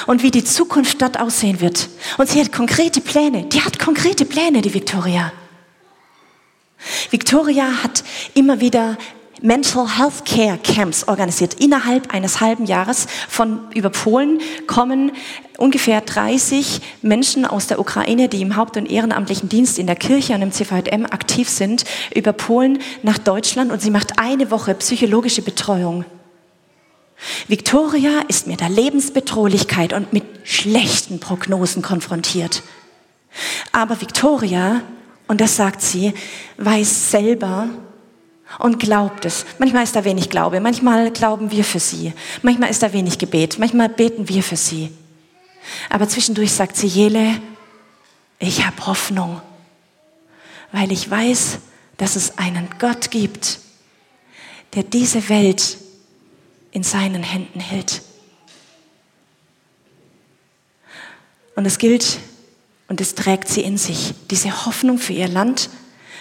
und 0.07 0.23
wie 0.23 0.31
die 0.31 0.45
Zukunft 0.45 1.03
dort 1.03 1.19
aussehen 1.19 1.61
wird. 1.61 1.89
Und 2.19 2.29
sie 2.29 2.41
hat 2.41 2.53
konkrete 2.53 3.01
Pläne. 3.01 3.45
Die 3.45 3.61
hat 3.61 3.79
konkrete 3.79 4.25
Pläne, 4.25 4.61
die 4.61 4.73
Victoria. 4.73 5.33
Victoria 7.11 7.83
hat 7.83 8.05
immer 8.35 8.61
wieder 8.61 8.97
Mental 9.43 9.99
Health 9.99 10.25
Care 10.27 10.59
Camps 10.59 11.09
organisiert. 11.09 11.55
Innerhalb 11.55 12.13
eines 12.13 12.41
halben 12.41 12.67
Jahres 12.67 13.07
von 13.29 13.61
über 13.75 13.89
Polen 13.89 14.41
kommen 14.67 15.13
ungefähr 15.57 16.03
30 16.03 16.81
Menschen 17.01 17.47
aus 17.47 17.67
der 17.67 17.81
Ukraine, 17.81 18.29
die 18.29 18.43
im 18.43 18.57
Haupt- 18.57 18.77
und 18.77 18.91
ehrenamtlichen 18.91 19.49
Dienst 19.49 19.79
in 19.79 19.87
der 19.87 19.97
Kirche 19.97 20.35
und 20.35 20.43
im 20.43 20.53
CVM 20.53 21.07
aktiv 21.07 21.49
sind, 21.49 21.85
über 22.15 22.33
Polen 22.33 22.81
nach 23.03 23.19
Deutschland 23.19 23.73
und 23.73 23.81
sie 23.81 23.91
macht 23.91 24.19
eine 24.19 24.51
Woche 24.51 24.75
psychologische 24.75 25.43
Betreuung. 25.43 26.05
Victoria 27.49 28.23
ist 28.29 28.47
mit 28.47 28.61
der 28.61 28.71
Lebensbedrohlichkeit 28.71 29.93
und 29.93 30.13
mit 30.13 30.25
schlechten 30.45 31.21
Prognosen 31.21 31.83
konfrontiert. 31.83 32.63
Aber 33.73 34.01
Victoria, 34.01 34.83
und 35.29 35.41
das 35.41 35.57
sagt 35.57 35.83
sie, 35.83 36.13
weiß 36.57 37.11
selber, 37.11 37.69
und 38.59 38.79
glaubt 38.79 39.25
es. 39.25 39.47
Manchmal 39.59 39.85
ist 39.85 39.97
da 39.97 40.05
wenig 40.05 40.31
Glaube, 40.31 40.61
manchmal 40.61 41.11
glauben 41.11 41.51
wir 41.51 41.65
für 41.65 41.81
sie, 41.81 42.13
manchmal 42.43 42.71
ist 42.71 42.83
da 42.83 42.93
wenig 42.93 43.19
Gebet, 43.19 43.59
manchmal 43.59 43.89
beten 43.89 44.29
wir 44.29 44.43
für 44.43 44.57
sie. 44.57 44.91
Aber 45.89 46.09
zwischendurch 46.09 46.53
sagt 46.53 46.77
sie, 46.77 46.87
Jele, 46.87 47.41
ich 48.39 48.67
habe 48.67 48.87
Hoffnung, 48.87 49.41
weil 50.73 50.91
ich 50.91 51.09
weiß, 51.11 51.59
dass 51.97 52.17
es 52.17 52.39
einen 52.39 52.69
Gott 52.79 53.11
gibt, 53.11 53.61
der 54.75 54.83
diese 54.83 55.29
Welt 55.29 55.79
in 56.73 56.83
seinen 56.83 57.23
Händen 57.23 57.61
hält. 57.61 58.03
Und 61.57 61.67
es 61.67 61.79
gilt 61.79 62.19
und 62.89 63.01
es 63.01 63.15
trägt 63.15 63.49
sie 63.49 63.61
in 63.61 63.77
sich, 63.77 64.15
diese 64.31 64.65
Hoffnung 64.65 64.99
für 64.99 65.13
ihr 65.13 65.29
Land, 65.29 65.69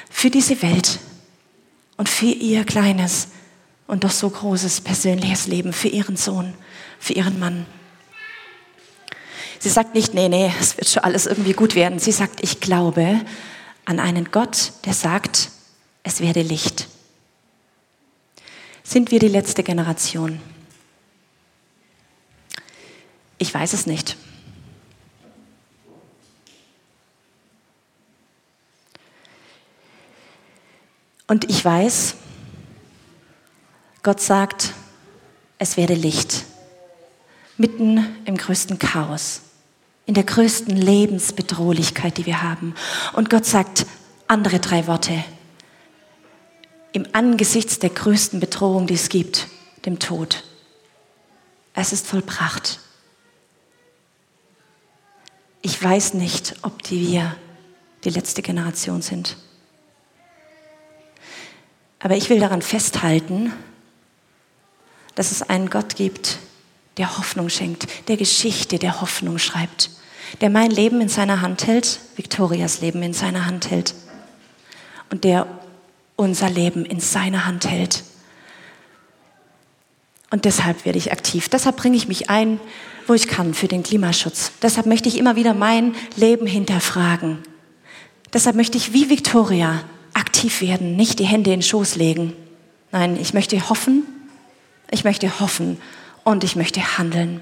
für 0.10 0.30
diese 0.30 0.62
Welt 0.62 1.00
und 2.00 2.08
für 2.08 2.28
ihr 2.28 2.64
kleines 2.64 3.28
und 3.86 4.06
doch 4.06 4.12
so 4.12 4.30
großes 4.30 4.80
persönliches 4.80 5.48
Leben, 5.48 5.74
für 5.74 5.90
ihren 5.90 6.16
Sohn, 6.16 6.54
für 6.98 7.12
ihren 7.12 7.38
Mann. 7.40 7.66
Sie 9.60 9.68
sagt 9.68 9.96
nicht, 9.96 10.14
nee, 10.14 10.30
nee, 10.30 10.50
es 10.62 10.78
wird 10.78 10.88
schon 10.88 11.04
alles 11.04 11.26
irgendwie 11.26 11.52
gut 11.52 11.76
werden. 11.76 12.00
Sie 12.00 12.14
sagt, 12.14 12.42
ich 12.42 12.62
glaube 12.62 13.20
an 13.84 14.00
einen 14.00 14.32
Gott, 14.32 14.72
der 14.86 14.94
sagt, 14.94 15.50
es 16.04 16.22
werde 16.22 16.42
Licht. 16.42 16.88
Sind 18.82 19.12
wir 19.12 19.20
die 19.20 19.28
letzte 19.28 19.62
Generation? 19.64 20.40
Ich 23.40 23.54
weiß 23.54 23.74
es 23.74 23.88
nicht. 23.88 24.16
Und 31.30 31.48
ich 31.48 31.64
weiß, 31.64 32.16
Gott 34.02 34.20
sagt, 34.20 34.74
es 35.60 35.78
werde 35.78 35.94
Licht. 35.94 36.44
Mitten 37.56 38.04
im 38.26 38.36
größten 38.36 38.80
Chaos, 38.80 39.42
in 40.08 40.16
der 40.16 40.24
größten 40.24 40.76
Lebensbedrohlichkeit, 40.76 42.18
die 42.18 42.26
wir 42.26 42.42
haben. 42.42 42.74
Und 43.14 43.30
Gott 43.30 43.46
sagt 43.46 43.86
andere 44.28 44.60
drei 44.60 44.88
Worte. 44.88 45.24
Im 46.94 47.06
Angesichts 47.12 47.78
der 47.78 47.92
größten 47.92 48.40
Bedrohung, 48.40 48.88
die 48.88 48.96
es 48.96 49.10
gibt, 49.10 49.50
dem 49.86 50.00
Tod. 50.00 50.44
Es 51.76 51.94
ist 51.94 52.08
vollbracht. 52.08 52.80
Ich 55.62 55.82
weiß 55.82 56.16
nicht, 56.16 56.56
ob 56.64 56.82
die 56.82 57.08
wir 57.08 57.36
die 58.04 58.10
letzte 58.10 58.42
Generation 58.42 59.04
sind. 59.04 59.38
Aber 62.00 62.16
ich 62.16 62.30
will 62.30 62.40
daran 62.40 62.62
festhalten, 62.62 63.54
dass 65.16 65.32
es 65.32 65.42
einen 65.42 65.70
Gott 65.70 65.96
gibt, 65.96 66.40
der 66.98 67.18
Hoffnung 67.18 67.50
schenkt, 67.50 67.88
der 68.08 68.18
Geschichte 68.18 68.80
der 68.80 69.02
Hoffnung 69.02 69.38
schreibt, 69.38 69.90
der 70.42 70.50
mein 70.50 70.72
Leben 70.72 71.02
in 71.02 71.10
seiner 71.10 71.42
Hand 71.42 71.68
hält, 71.68 72.00
Victorias 72.16 72.82
Leben 72.82 73.04
in 73.04 73.14
seiner 73.14 73.46
Hand 73.46 73.70
hält 73.70 73.96
und 75.12 75.24
der 75.24 75.48
unser 76.16 76.50
Leben 76.50 76.86
in 76.86 77.00
seiner 77.00 77.46
Hand 77.46 77.68
hält. 77.68 78.04
Und 80.32 80.46
deshalb 80.46 80.86
werde 80.86 80.98
ich 80.98 81.12
aktiv. 81.12 81.50
Deshalb 81.50 81.78
bringe 81.78 81.98
ich 81.98 82.08
mich 82.08 82.30
ein, 82.30 82.60
wo 83.08 83.14
ich 83.14 83.28
kann, 83.28 83.54
für 83.54 83.68
den 83.68 83.82
Klimaschutz. 83.82 84.52
Deshalb 84.62 84.86
möchte 84.86 85.10
ich 85.10 85.18
immer 85.18 85.36
wieder 85.36 85.54
mein 85.54 85.96
Leben 86.16 86.46
hinterfragen. 86.46 87.40
Deshalb 88.32 88.56
möchte 88.56 88.78
ich 88.78 88.94
wie 88.94 89.10
Victoria 89.10 89.82
aktiv 90.30 90.62
werden, 90.62 90.96
nicht 90.96 91.18
die 91.18 91.26
Hände 91.26 91.50
in 91.52 91.60
den 91.60 91.64
Schoß 91.64 91.96
legen. 91.96 92.34
Nein, 92.92 93.18
ich 93.20 93.34
möchte 93.34 93.68
hoffen, 93.68 94.04
ich 94.92 95.04
möchte 95.04 95.40
hoffen 95.40 95.82
und 96.24 96.44
ich 96.44 96.56
möchte 96.56 97.00
handeln. 97.00 97.42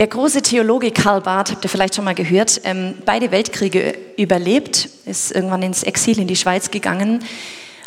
Der 0.00 0.08
große 0.08 0.42
Theologe 0.42 0.90
Karl 0.90 1.20
Barth, 1.20 1.52
habt 1.52 1.64
ihr 1.64 1.70
vielleicht 1.70 1.94
schon 1.94 2.04
mal 2.04 2.16
gehört, 2.16 2.60
ähm, 2.64 2.94
beide 3.04 3.30
Weltkriege 3.30 3.96
überlebt, 4.16 4.88
ist 5.06 5.30
irgendwann 5.30 5.62
ins 5.62 5.84
Exil 5.84 6.18
in 6.18 6.26
die 6.26 6.34
Schweiz 6.34 6.72
gegangen 6.72 7.22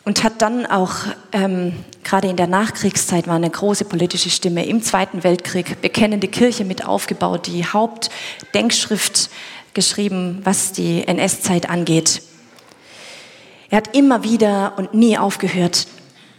und 0.05 0.23
hat 0.23 0.41
dann 0.41 0.65
auch, 0.65 0.93
ähm, 1.33 1.73
gerade 2.05 2.29
in 2.29 2.37
der 2.37 2.47
Nachkriegszeit, 2.47 3.27
war 3.27 3.35
eine 3.35 3.49
große 3.49 3.83
politische 3.83 4.29
Stimme 4.29 4.65
im 4.65 4.81
Zweiten 4.81 5.25
Weltkrieg, 5.25 5.81
bekennende 5.81 6.29
Kirche 6.29 6.63
mit 6.63 6.85
aufgebaut, 6.85 7.47
die 7.47 7.65
Hauptdenkschrift 7.65 9.29
geschrieben, 9.75 10.41
was 10.43 10.71
die 10.71 11.07
NS-Zeit 11.07 11.69
angeht. 11.69 12.23
Er 13.69 13.77
hat 13.77 13.95
immer 13.95 14.23
wieder 14.23 14.73
und 14.77 14.95
nie 14.95 15.17
aufgehört, 15.17 15.87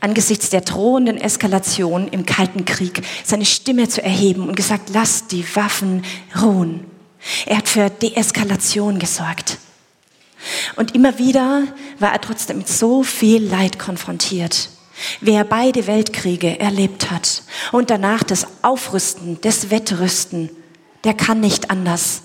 angesichts 0.00 0.50
der 0.50 0.62
drohenden 0.62 1.18
Eskalation 1.18 2.08
im 2.08 2.26
Kalten 2.26 2.64
Krieg 2.64 3.02
seine 3.24 3.44
Stimme 3.44 3.88
zu 3.88 4.02
erheben 4.02 4.48
und 4.48 4.56
gesagt, 4.56 4.90
lasst 4.92 5.32
die 5.32 5.44
Waffen 5.54 6.04
ruhen. 6.40 6.84
Er 7.44 7.58
hat 7.58 7.68
für 7.68 7.90
Deeskalation 7.90 8.98
gesorgt. 8.98 9.58
Und 10.76 10.94
immer 10.94 11.18
wieder 11.18 11.64
war 11.98 12.12
er 12.12 12.20
trotzdem 12.20 12.58
mit 12.58 12.68
so 12.68 13.02
viel 13.02 13.42
Leid 13.42 13.78
konfrontiert. 13.78 14.70
Wer 15.20 15.44
beide 15.44 15.86
Weltkriege 15.86 16.58
erlebt 16.58 17.10
hat 17.10 17.42
und 17.72 17.90
danach 17.90 18.22
das 18.22 18.46
Aufrüsten, 18.62 19.38
das 19.42 19.70
Wettrüsten, 19.70 20.50
der 21.04 21.14
kann 21.14 21.40
nicht 21.40 21.70
anders, 21.70 22.22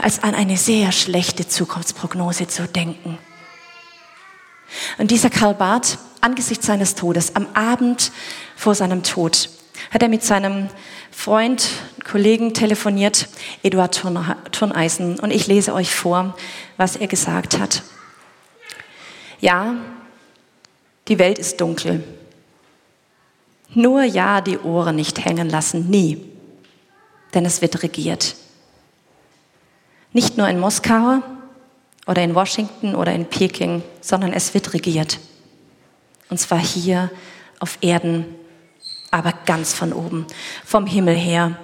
als 0.00 0.22
an 0.22 0.34
eine 0.34 0.56
sehr 0.56 0.92
schlechte 0.92 1.46
Zukunftsprognose 1.48 2.46
zu 2.46 2.66
denken. 2.66 3.18
Und 4.98 5.10
dieser 5.10 5.30
Karl 5.30 5.54
Barth, 5.54 5.98
angesichts 6.20 6.66
seines 6.66 6.94
Todes, 6.94 7.36
am 7.36 7.46
Abend 7.54 8.12
vor 8.56 8.74
seinem 8.74 9.02
Tod, 9.02 9.50
hat 9.90 10.02
er 10.02 10.08
mit 10.08 10.22
seinem 10.22 10.68
Freund, 11.10 11.68
Kollegen 12.04 12.54
telefoniert, 12.54 13.28
Eduard 13.62 13.94
Turneisen, 14.52 15.20
und 15.20 15.30
ich 15.30 15.46
lese 15.46 15.74
euch 15.74 15.94
vor, 15.94 16.36
was 16.76 16.96
er 16.96 17.06
gesagt 17.06 17.58
hat. 17.58 17.82
Ja, 19.40 19.74
die 21.08 21.18
Welt 21.18 21.38
ist 21.38 21.60
dunkel. 21.60 22.02
Nur 23.74 24.02
ja, 24.04 24.40
die 24.40 24.58
Ohren 24.58 24.96
nicht 24.96 25.24
hängen 25.24 25.48
lassen, 25.48 25.88
nie. 25.90 26.24
Denn 27.34 27.44
es 27.44 27.62
wird 27.62 27.82
regiert. 27.82 28.36
Nicht 30.12 30.36
nur 30.36 30.48
in 30.48 30.60
Moskau 30.60 31.22
oder 32.06 32.22
in 32.22 32.34
Washington 32.34 32.94
oder 32.94 33.12
in 33.12 33.26
Peking, 33.26 33.82
sondern 34.00 34.32
es 34.32 34.52
wird 34.54 34.74
regiert. 34.74 35.18
Und 36.28 36.38
zwar 36.38 36.58
hier 36.58 37.10
auf 37.60 37.78
Erden, 37.80 38.24
aber 39.10 39.32
ganz 39.46 39.74
von 39.74 39.92
oben, 39.92 40.26
vom 40.64 40.86
Himmel 40.86 41.14
her. 41.14 41.56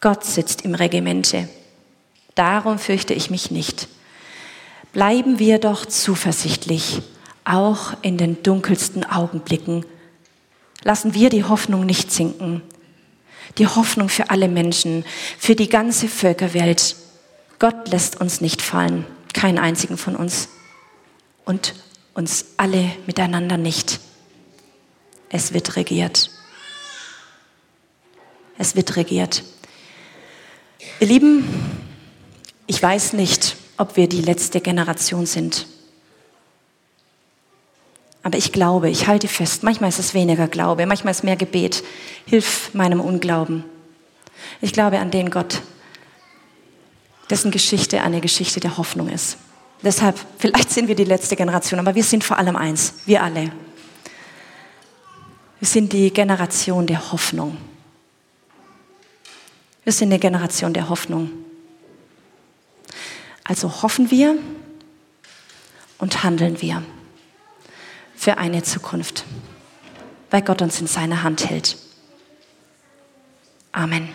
Gott 0.00 0.24
sitzt 0.24 0.62
im 0.62 0.74
Regimente. 0.74 1.48
Darum 2.34 2.78
fürchte 2.78 3.12
ich 3.12 3.30
mich 3.30 3.50
nicht. 3.50 3.88
Bleiben 4.92 5.38
wir 5.38 5.58
doch 5.58 5.84
zuversichtlich 5.84 7.02
auch 7.44 7.94
in 8.02 8.16
den 8.16 8.42
dunkelsten 8.42 9.04
Augenblicken. 9.04 9.84
Lassen 10.82 11.14
wir 11.14 11.28
die 11.28 11.44
Hoffnung 11.44 11.84
nicht 11.84 12.10
sinken. 12.10 12.62
Die 13.58 13.66
Hoffnung 13.66 14.08
für 14.08 14.30
alle 14.30 14.48
Menschen, 14.48 15.04
für 15.38 15.56
die 15.56 15.68
ganze 15.68 16.08
Völkerwelt. 16.08 16.96
Gott 17.60 17.88
lässt 17.90 18.20
uns 18.20 18.40
nicht 18.40 18.62
fallen, 18.62 19.06
keinen 19.34 19.58
einzigen 19.58 19.96
von 19.96 20.16
uns. 20.16 20.48
Und 21.44 21.74
uns 22.14 22.46
alle 22.56 22.90
miteinander 23.06 23.56
nicht. 23.56 24.00
Es 25.28 25.52
wird 25.52 25.76
regiert. 25.76 26.30
Es 28.58 28.76
wird 28.76 28.96
regiert. 28.96 29.44
Ihr 31.00 31.06
Lieben, 31.06 31.44
ich 32.66 32.82
weiß 32.82 33.12
nicht, 33.12 33.56
ob 33.76 33.96
wir 33.96 34.08
die 34.08 34.22
letzte 34.22 34.60
Generation 34.60 35.26
sind. 35.26 35.66
Aber 38.22 38.38
ich 38.38 38.52
glaube, 38.52 38.90
ich 38.90 39.06
halte 39.06 39.28
fest, 39.28 39.62
manchmal 39.62 39.90
ist 39.90 39.98
es 39.98 40.14
weniger 40.14 40.48
Glaube, 40.48 40.86
manchmal 40.86 41.10
ist 41.12 41.18
es 41.18 41.24
mehr 41.24 41.36
Gebet. 41.36 41.82
Hilf 42.26 42.72
meinem 42.74 43.00
Unglauben. 43.00 43.64
Ich 44.60 44.72
glaube 44.72 44.98
an 44.98 45.10
den 45.10 45.30
Gott, 45.30 45.62
dessen 47.30 47.50
Geschichte 47.50 48.02
eine 48.02 48.20
Geschichte 48.20 48.60
der 48.60 48.76
Hoffnung 48.76 49.08
ist. 49.08 49.38
Deshalb, 49.82 50.18
vielleicht 50.38 50.70
sind 50.70 50.88
wir 50.88 50.94
die 50.94 51.04
letzte 51.04 51.36
Generation, 51.36 51.80
aber 51.80 51.94
wir 51.94 52.04
sind 52.04 52.22
vor 52.22 52.36
allem 52.36 52.56
eins, 52.56 52.94
wir 53.06 53.22
alle. 53.22 53.50
Wir 55.58 55.68
sind 55.68 55.92
die 55.92 56.12
Generation 56.12 56.86
der 56.86 57.12
Hoffnung. 57.12 57.56
Wir 59.84 59.92
sind 59.92 60.08
eine 60.08 60.18
Generation 60.18 60.74
der 60.74 60.88
Hoffnung. 60.88 61.30
Also 63.44 63.82
hoffen 63.82 64.10
wir 64.10 64.38
und 65.98 66.22
handeln 66.22 66.60
wir 66.60 66.82
für 68.14 68.38
eine 68.38 68.62
Zukunft, 68.62 69.24
weil 70.30 70.42
Gott 70.42 70.62
uns 70.62 70.80
in 70.80 70.86
seiner 70.86 71.22
Hand 71.22 71.48
hält. 71.48 71.78
Amen. 73.72 74.08